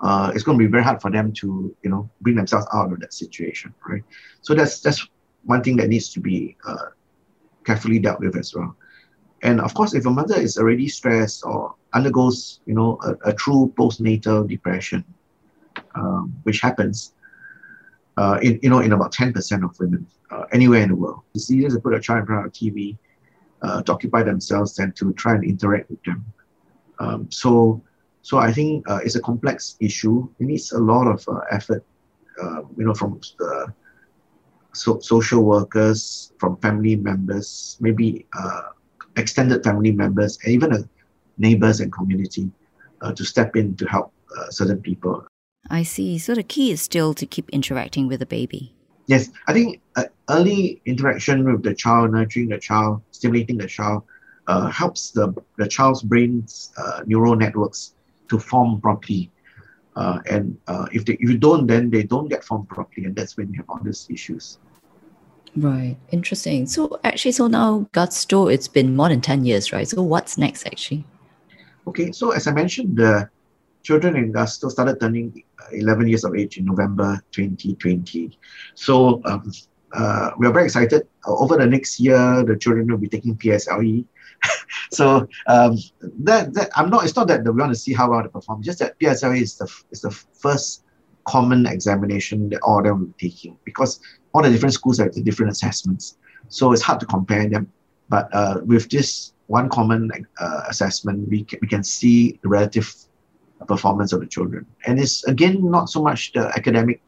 uh, 0.00 0.32
it's 0.34 0.42
going 0.42 0.58
to 0.58 0.64
be 0.64 0.70
very 0.70 0.82
hard 0.82 1.02
for 1.02 1.10
them 1.10 1.32
to 1.32 1.74
you 1.82 1.90
know 1.90 2.08
bring 2.22 2.36
themselves 2.36 2.66
out 2.72 2.92
of 2.92 3.00
that 3.00 3.12
situation, 3.12 3.74
right? 3.86 4.02
So 4.40 4.54
that's 4.54 4.80
that's 4.80 5.06
one 5.44 5.62
thing 5.62 5.76
that 5.76 5.88
needs 5.88 6.10
to 6.10 6.20
be 6.20 6.56
uh, 6.66 6.86
carefully 7.64 7.98
dealt 7.98 8.20
with 8.20 8.36
as 8.36 8.54
well. 8.54 8.76
And 9.42 9.60
of 9.60 9.72
course, 9.74 9.94
if 9.94 10.06
a 10.06 10.10
mother 10.10 10.36
is 10.36 10.58
already 10.58 10.88
stressed 10.88 11.44
or 11.44 11.74
undergoes, 11.92 12.60
you 12.66 12.74
know, 12.74 12.98
a, 13.04 13.30
a 13.30 13.32
true 13.32 13.72
postnatal 13.76 14.46
depression, 14.46 15.04
um, 15.94 16.34
which 16.42 16.60
happens, 16.60 17.14
uh, 18.16 18.38
in 18.42 18.60
you 18.62 18.68
know, 18.68 18.80
in 18.80 18.92
about 18.92 19.12
ten 19.12 19.32
percent 19.32 19.64
of 19.64 19.78
women 19.80 20.06
uh, 20.30 20.44
anywhere 20.52 20.82
in 20.82 20.90
the 20.90 20.94
world, 20.94 21.22
it's 21.34 21.50
easier 21.50 21.70
to 21.70 21.80
put 21.80 21.94
a 21.94 22.00
child 22.00 22.20
in 22.20 22.26
front 22.26 22.46
of 22.46 22.52
TV, 22.52 22.98
uh, 23.62 23.82
to 23.82 23.92
occupy 23.92 24.22
themselves 24.22 24.74
than 24.74 24.92
to 24.92 25.12
try 25.14 25.34
and 25.34 25.44
interact 25.44 25.88
with 25.90 26.02
them. 26.04 26.24
Um, 26.98 27.30
so, 27.30 27.82
so 28.20 28.36
I 28.36 28.52
think 28.52 28.88
uh, 28.90 29.00
it's 29.02 29.16
a 29.16 29.20
complex 29.22 29.76
issue. 29.80 30.28
It 30.38 30.46
needs 30.46 30.72
a 30.72 30.78
lot 30.78 31.06
of 31.06 31.26
uh, 31.28 31.40
effort, 31.50 31.84
uh, 32.42 32.60
you 32.76 32.84
know, 32.84 32.94
from 32.94 33.20
the 33.38 33.72
so, 34.72 35.00
social 35.00 35.42
workers, 35.42 36.32
from 36.38 36.56
family 36.58 36.96
members, 36.96 37.76
maybe 37.80 38.26
extended 39.16 39.62
family 39.64 39.92
members, 39.92 40.38
and 40.44 40.52
even 40.52 40.72
uh, 40.72 40.82
neighbors 41.38 41.80
and 41.80 41.92
community 41.92 42.50
uh, 43.02 43.12
to 43.12 43.24
step 43.24 43.56
in 43.56 43.76
to 43.76 43.86
help 43.86 44.12
uh, 44.36 44.50
certain 44.50 44.80
people. 44.80 45.26
I 45.68 45.82
see. 45.82 46.18
So 46.18 46.34
the 46.34 46.42
key 46.42 46.72
is 46.72 46.80
still 46.80 47.14
to 47.14 47.26
keep 47.26 47.48
interacting 47.50 48.08
with 48.08 48.20
the 48.20 48.26
baby. 48.26 48.74
Yes, 49.06 49.30
I 49.46 49.52
think 49.52 49.80
uh, 49.96 50.04
early 50.28 50.80
interaction 50.86 51.44
with 51.44 51.62
the 51.62 51.74
child, 51.74 52.12
nurturing 52.12 52.48
the 52.48 52.58
child, 52.58 53.02
stimulating 53.10 53.58
the 53.58 53.66
child, 53.66 54.04
uh, 54.46 54.68
helps 54.68 55.10
the, 55.10 55.34
the 55.58 55.66
child's 55.66 56.02
brain's 56.02 56.72
uh, 56.76 57.02
neural 57.06 57.36
networks 57.36 57.94
to 58.28 58.38
form 58.38 58.80
properly. 58.80 59.30
And 60.26 60.56
if, 60.92 61.04
they, 61.04 61.14
if 61.14 61.28
you 61.30 61.38
don't, 61.38 61.66
then 61.66 61.90
they 61.90 62.02
don't 62.02 62.28
get 62.28 62.44
formed 62.44 62.68
properly, 62.68 63.06
and 63.06 63.14
that's 63.14 63.36
when 63.36 63.52
you 63.52 63.58
have 63.58 63.68
all 63.68 63.80
these 63.82 64.06
issues. 64.10 64.58
Right. 65.56 65.96
Interesting. 66.10 66.66
So 66.66 67.00
actually, 67.02 67.32
so 67.32 67.48
now 67.48 67.88
Gusto, 67.92 68.48
it's 68.48 68.68
been 68.68 68.94
more 68.94 69.08
than 69.08 69.20
10 69.20 69.44
years, 69.44 69.72
right? 69.72 69.86
So 69.86 70.02
what's 70.02 70.38
next 70.38 70.66
actually? 70.66 71.04
Okay. 71.86 72.12
So 72.12 72.30
as 72.30 72.46
I 72.46 72.52
mentioned, 72.52 72.96
the 72.96 73.28
children 73.82 74.16
in 74.16 74.32
Gusto 74.32 74.68
started 74.68 75.00
turning 75.00 75.42
11 75.72 76.08
years 76.08 76.24
of 76.24 76.36
age 76.36 76.58
in 76.58 76.66
November 76.66 77.20
2020. 77.32 78.38
So 78.74 79.20
um, 79.24 79.50
uh, 79.92 80.30
we 80.38 80.46
are 80.46 80.52
very 80.52 80.66
excited. 80.66 81.08
Uh, 81.26 81.36
over 81.36 81.56
the 81.56 81.66
next 81.66 81.98
year, 81.98 82.44
the 82.44 82.56
children 82.56 82.86
will 82.88 82.98
be 82.98 83.08
taking 83.08 83.36
PSLE. 83.36 84.04
so 84.92 85.28
um, 85.46 85.76
that, 86.00 86.54
that 86.54 86.70
I'm 86.76 86.90
not. 86.90 87.04
It's 87.04 87.16
not 87.16 87.28
that 87.28 87.44
we 87.44 87.50
want 87.50 87.72
to 87.72 87.78
see 87.78 87.92
how 87.92 88.10
well 88.10 88.22
they 88.22 88.28
perform. 88.28 88.62
Just 88.62 88.78
that 88.78 88.98
PSLE 88.98 89.40
is 89.40 89.56
the 89.56 89.70
is 89.90 90.00
the 90.00 90.10
first 90.10 90.84
common 91.24 91.66
examination 91.66 92.48
that 92.50 92.60
all 92.62 92.78
of 92.78 92.84
them 92.84 93.00
will 93.00 93.06
be 93.06 93.28
taking 93.28 93.56
because 93.64 94.00
all 94.32 94.42
the 94.42 94.50
different 94.50 94.74
schools 94.74 94.98
have 94.98 95.12
the 95.12 95.22
different 95.22 95.52
assessments. 95.52 96.16
So 96.48 96.72
it's 96.72 96.82
hard 96.82 97.00
to 97.00 97.06
compare 97.06 97.48
them. 97.48 97.70
But 98.08 98.28
uh, 98.34 98.60
with 98.64 98.90
this 98.90 99.32
one 99.46 99.68
common 99.68 100.10
uh, 100.38 100.62
assessment, 100.68 101.28
we 101.28 101.44
can, 101.44 101.58
we 101.62 101.68
can 101.68 101.84
see 101.84 102.38
the 102.42 102.48
relative 102.48 102.92
performance 103.66 104.12
of 104.12 104.20
the 104.20 104.26
children. 104.26 104.66
And 104.86 104.98
it's 104.98 105.24
again 105.24 105.70
not 105.70 105.90
so 105.90 106.02
much 106.02 106.32
the 106.32 106.48
academic 106.56 107.00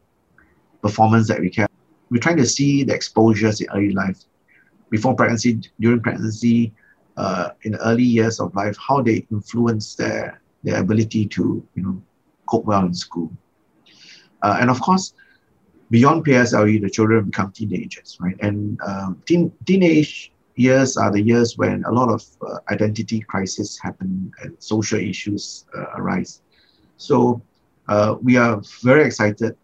performance 0.81 1.27
that 1.27 1.39
we 1.39 1.49
care. 1.49 1.67
We're 2.09 2.21
trying 2.21 2.37
to 2.37 2.45
see 2.45 2.83
the 2.83 2.93
exposures 2.93 3.59
in 3.61 3.67
early 3.71 3.91
life, 3.91 4.19
before 4.89 5.15
pregnancy, 5.15 5.61
during 5.79 6.01
pregnancy, 6.01 6.73
uh, 7.17 7.49
in 7.63 7.75
early 7.75 8.03
years 8.03 8.39
of 8.39 8.55
life, 8.55 8.77
how 8.77 9.01
they 9.01 9.25
influence 9.31 9.95
their 9.95 10.41
their 10.63 10.79
ability 10.79 11.25
to 11.27 11.65
you 11.75 11.83
know 11.83 12.01
cope 12.45 12.65
well 12.65 12.85
in 12.85 12.93
school. 12.93 13.31
Uh, 14.41 14.57
and 14.59 14.69
of 14.69 14.79
course, 14.81 15.13
beyond 15.89 16.25
PSLE, 16.25 16.81
the 16.81 16.89
children 16.89 17.25
become 17.25 17.51
teenagers, 17.51 18.17
right? 18.19 18.35
And 18.41 18.79
um, 18.81 19.21
teen, 19.25 19.51
teenage 19.65 20.31
years 20.55 20.97
are 20.97 21.11
the 21.11 21.21
years 21.21 21.57
when 21.57 21.83
a 21.85 21.91
lot 21.91 22.09
of 22.09 22.23
uh, 22.45 22.59
identity 22.71 23.21
crisis 23.21 23.79
happen 23.79 24.31
and 24.41 24.55
social 24.59 24.99
issues 24.99 25.65
uh, 25.75 25.85
arise. 25.95 26.41
So 26.97 27.41
uh, 27.87 28.15
we 28.21 28.37
are 28.37 28.61
very 28.81 29.05
excited 29.05 29.55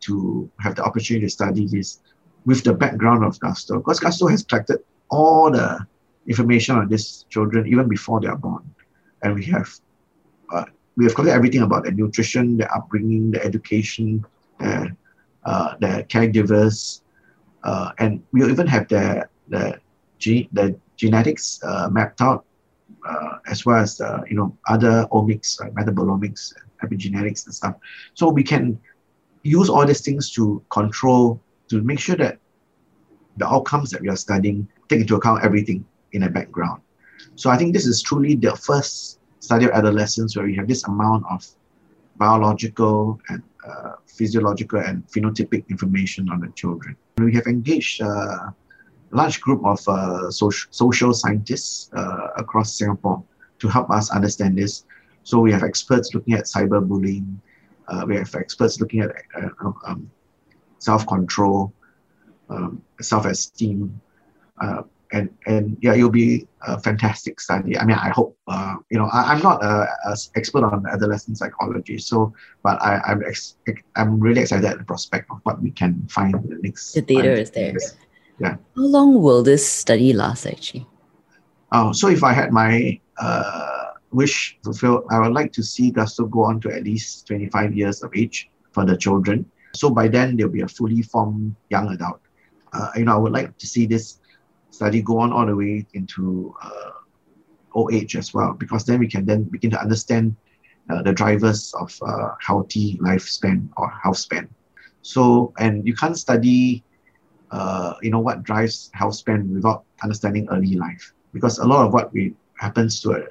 to 0.00 0.50
have 0.60 0.74
the 0.74 0.82
opportunity 0.82 1.26
to 1.26 1.30
study 1.30 1.66
this 1.66 2.00
with 2.44 2.64
the 2.64 2.72
background 2.72 3.24
of 3.24 3.38
Gusto, 3.40 3.78
because 3.78 4.00
Gusto 4.00 4.26
has 4.28 4.42
collected 4.42 4.78
all 5.10 5.50
the 5.50 5.86
information 6.28 6.76
on 6.76 6.88
these 6.88 7.24
children 7.30 7.66
even 7.66 7.88
before 7.88 8.20
they 8.20 8.28
are 8.28 8.36
born. 8.36 8.62
And 9.22 9.34
we 9.34 9.44
have 9.46 9.68
uh, 10.52 10.64
we 10.96 11.04
have 11.04 11.14
covered 11.14 11.30
everything 11.30 11.62
about 11.62 11.84
their 11.84 11.92
nutrition, 11.92 12.56
their 12.56 12.72
upbringing, 12.74 13.30
their 13.30 13.44
education, 13.44 14.24
their, 14.58 14.96
uh, 15.44 15.74
their 15.80 16.02
caregivers, 16.04 17.02
uh, 17.64 17.92
and 17.98 18.22
we 18.32 18.44
even 18.44 18.66
have 18.66 18.88
their 18.88 19.30
the, 19.48 19.80
ge- 20.18 20.48
the 20.52 20.78
genetics 20.96 21.60
uh, 21.62 21.88
mapped 21.90 22.20
out, 22.20 22.44
uh, 23.08 23.38
as 23.48 23.64
well 23.64 23.78
as 23.80 24.00
uh, 24.00 24.22
you 24.28 24.36
know 24.36 24.56
other 24.68 25.06
omics, 25.12 25.58
metabolomics, 25.74 26.52
epigenetics, 26.82 27.46
and 27.46 27.54
stuff. 27.54 27.74
So 28.14 28.28
we 28.28 28.42
can 28.42 28.78
use 29.42 29.68
all 29.68 29.86
these 29.86 30.00
things 30.00 30.30
to 30.32 30.62
control 30.70 31.40
to 31.68 31.82
make 31.82 32.00
sure 32.00 32.16
that 32.16 32.38
the 33.36 33.46
outcomes 33.46 33.90
that 33.90 34.00
we 34.00 34.08
are 34.08 34.16
studying 34.16 34.68
take 34.88 35.00
into 35.00 35.14
account 35.14 35.44
everything 35.44 35.84
in 36.12 36.22
the 36.22 36.30
background. 36.30 36.82
So 37.36 37.50
I 37.50 37.56
think 37.56 37.72
this 37.72 37.86
is 37.86 38.02
truly 38.02 38.34
the 38.34 38.54
first 38.56 39.20
study 39.40 39.64
of 39.66 39.72
adolescence 39.72 40.36
where 40.36 40.46
we 40.46 40.56
have 40.56 40.68
this 40.68 40.84
amount 40.84 41.24
of 41.30 41.46
biological 42.16 43.20
and 43.28 43.42
uh, 43.66 43.92
physiological 44.06 44.80
and 44.80 45.06
phenotypic 45.06 45.68
information 45.68 46.28
on 46.30 46.40
the 46.40 46.48
children. 46.48 46.96
We 47.18 47.34
have 47.34 47.46
engaged 47.46 48.02
uh, 48.02 48.06
a 48.06 48.54
large 49.12 49.40
group 49.40 49.64
of 49.64 49.86
uh, 49.88 50.30
social, 50.30 50.68
social 50.70 51.14
scientists 51.14 51.90
uh, 51.94 52.28
across 52.36 52.76
Singapore 52.76 53.22
to 53.60 53.68
help 53.68 53.90
us 53.90 54.10
understand 54.10 54.58
this. 54.58 54.84
So 55.22 55.40
we 55.40 55.52
have 55.52 55.62
experts 55.62 56.14
looking 56.14 56.34
at 56.34 56.44
cyberbullying. 56.44 57.36
Uh, 57.88 58.04
we 58.06 58.16
have 58.16 58.34
experts 58.34 58.80
looking 58.80 59.00
at 59.00 59.12
uh, 59.40 59.70
um, 59.86 60.10
self-control, 60.78 61.72
um, 62.48 62.82
self-esteem, 63.00 64.00
and 65.18 65.28
and 65.46 65.76
yeah, 65.80 65.94
it'll 65.94 66.10
be 66.10 66.46
a 66.62 66.80
fantastic 66.80 67.40
study. 67.40 67.78
I 67.78 67.84
mean, 67.84 67.96
I 67.96 68.10
hope 68.10 68.36
uh, 68.46 68.76
you 68.90 68.98
know 68.98 69.08
I, 69.12 69.34
am 69.34 69.42
not 69.42 69.62
a, 69.62 69.88
a, 70.06 70.16
expert 70.36 70.64
on 70.64 70.86
adolescent 70.86 71.38
psychology, 71.38 71.98
so 71.98 72.32
but 72.62 72.80
I, 72.82 73.00
I'm 73.06 73.22
ex- 73.24 73.56
I'm 73.96 74.20
really 74.20 74.42
excited 74.42 74.64
at 74.64 74.78
the 74.78 74.84
prospect 74.84 75.30
of 75.30 75.38
what 75.42 75.60
we 75.62 75.70
can 75.70 76.06
find 76.08 76.34
in 76.34 76.48
the 76.48 76.58
next. 76.62 76.92
The 76.92 77.02
data 77.02 77.32
is 77.32 77.50
there. 77.50 77.70
Years. 77.70 77.96
Yeah. 78.40 78.56
How 78.76 78.86
long 78.96 79.20
will 79.20 79.42
this 79.42 79.68
study 79.68 80.12
last, 80.12 80.46
actually? 80.46 80.86
Oh, 81.72 81.92
so 81.92 82.08
if 82.08 82.22
I 82.22 82.32
had 82.32 82.52
my 82.52 82.98
uh, 83.20 83.90
wish 84.12 84.58
fulfilled, 84.62 85.04
I 85.10 85.18
would 85.18 85.32
like 85.32 85.52
to 85.54 85.62
see 85.62 85.90
Gusto 85.90 86.26
go 86.26 86.44
on 86.44 86.60
to 86.60 86.70
at 86.70 86.84
least 86.84 87.26
25 87.26 87.74
years 87.74 88.02
of 88.02 88.12
age 88.14 88.48
for 88.72 88.84
the 88.86 88.96
children. 88.96 89.44
So 89.74 89.90
by 89.90 90.08
then 90.08 90.36
they'll 90.36 90.48
be 90.48 90.62
a 90.62 90.68
fully 90.68 91.02
formed 91.02 91.54
young 91.68 91.92
adult. 91.92 92.20
Uh, 92.72 92.90
you 92.96 93.04
know, 93.04 93.14
I 93.14 93.18
would 93.18 93.32
like 93.32 93.58
to 93.58 93.66
see 93.66 93.86
this 93.86 94.20
study 94.70 95.02
go 95.02 95.18
on 95.18 95.32
all 95.32 95.46
the 95.46 95.56
way 95.56 95.86
into 95.94 96.54
uh, 96.62 96.90
old 97.72 97.92
age 97.92 98.16
as 98.16 98.32
well, 98.32 98.52
because 98.52 98.84
then 98.84 98.98
we 98.98 99.08
can 99.08 99.24
then 99.24 99.44
begin 99.44 99.70
to 99.70 99.80
understand 99.80 100.36
uh, 100.90 101.02
the 101.02 101.12
drivers 101.12 101.74
of 101.78 101.94
uh, 102.02 102.30
healthy 102.40 102.98
lifespan 103.02 103.68
or 103.76 103.90
health 104.02 104.16
span. 104.16 104.48
So, 105.02 105.52
and 105.58 105.86
you 105.86 105.94
can't 105.94 106.16
study, 106.16 106.84
uh, 107.50 107.94
you 108.02 108.10
know, 108.10 108.20
what 108.20 108.42
drives 108.42 108.90
health 108.94 109.14
span 109.14 109.54
without 109.54 109.84
understanding 110.02 110.48
early 110.50 110.76
life, 110.76 111.12
because 111.32 111.58
a 111.58 111.66
lot 111.66 111.86
of 111.86 111.92
what 111.92 112.12
we 112.12 112.34
happens 112.58 113.00
to 113.02 113.12
a 113.12 113.22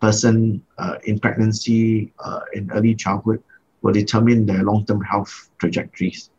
person 0.00 0.62
uh, 0.78 0.96
in 1.04 1.18
pregnancy, 1.18 2.12
uh, 2.24 2.40
in 2.52 2.70
early 2.72 2.94
childhood, 2.94 3.42
will 3.82 3.92
determine 3.92 4.46
their 4.46 4.62
long-term 4.62 5.00
health 5.02 5.50
trajectories. 5.58 6.30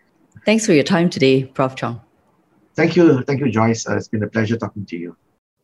Thanks 0.46 0.66
for 0.66 0.74
your 0.74 0.84
time 0.84 1.10
today, 1.10 1.46
Prof. 1.46 1.76
Chong. 1.76 2.02
Thank 2.76 2.96
you. 2.96 3.22
Thank 3.24 3.40
you, 3.42 3.52
Joyce. 3.52 3.88
Uh, 3.88 3.98
it's 3.98 4.08
been 4.08 4.24
a 4.24 4.28
pleasure 4.28 4.58
talking 4.58 4.86
to 4.86 4.98
you. 4.98 5.16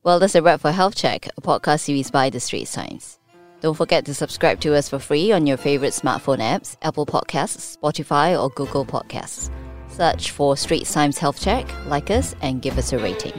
Well, 0.04 0.20
that's 0.20 0.36
a 0.36 0.42
wrap 0.42 0.62
for 0.62 0.72
Health 0.72 0.96
Check, 0.96 1.28
a 1.38 1.42
podcast 1.42 1.82
series 1.82 2.12
by 2.12 2.30
The 2.30 2.40
Straits 2.40 2.74
Times. 2.74 3.20
Don't 3.60 3.76
forget 3.76 4.06
to 4.06 4.14
subscribe 4.14 4.60
to 4.62 4.76
us 4.76 4.88
for 4.88 5.00
free 5.00 5.32
on 5.32 5.48
your 5.48 5.58
favorite 5.58 5.94
smartphone 5.94 6.38
apps, 6.38 6.78
Apple 6.84 7.06
Podcasts, 7.06 7.78
Spotify, 7.78 8.40
or 8.40 8.50
Google 8.52 8.86
Podcasts. 8.86 9.50
Search 9.90 10.32
for 10.32 10.56
Straits 10.56 10.94
Times 10.94 11.18
Health 11.18 11.42
Check, 11.42 11.68
like 11.88 12.12
us, 12.12 12.36
and 12.42 12.62
give 12.62 12.78
us 12.78 12.94
a 12.94 13.00
rating. 13.00 13.34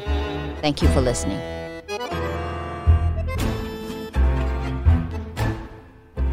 Thank 0.61 0.83
you 0.83 0.89
for 0.89 1.01
listening. 1.01 1.39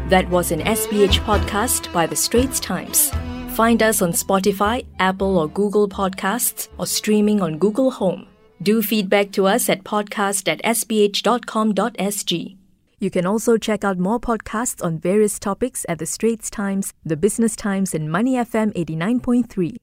That 0.08 0.28
was 0.28 0.52
an 0.52 0.60
SPH 0.60 1.20
podcast 1.20 1.92
by 1.92 2.06
The 2.06 2.16
Straits 2.16 2.60
Times. 2.60 3.10
Find 3.56 3.82
us 3.82 4.02
on 4.02 4.12
Spotify, 4.12 4.84
Apple 4.98 5.38
or 5.38 5.48
Google 5.48 5.88
Podcasts, 5.88 6.68
or 6.76 6.86
streaming 6.86 7.40
on 7.40 7.56
Google 7.56 7.90
Home. 7.90 8.26
Do 8.60 8.82
feedback 8.82 9.32
to 9.32 9.46
us 9.46 9.70
at 9.70 9.82
podcast 9.82 10.46
at 10.46 10.62
sph.com.sg. 10.62 12.56
You 12.98 13.10
can 13.10 13.24
also 13.24 13.56
check 13.56 13.82
out 13.82 13.98
more 13.98 14.20
podcasts 14.20 14.84
on 14.84 14.98
various 14.98 15.38
topics 15.38 15.86
at 15.88 15.98
The 15.98 16.04
Straits 16.04 16.50
Times, 16.50 16.92
The 17.06 17.16
Business 17.16 17.56
Times, 17.56 17.94
and 17.94 18.12
Money 18.12 18.34
FM 18.34 18.74
89.3. 18.74 19.76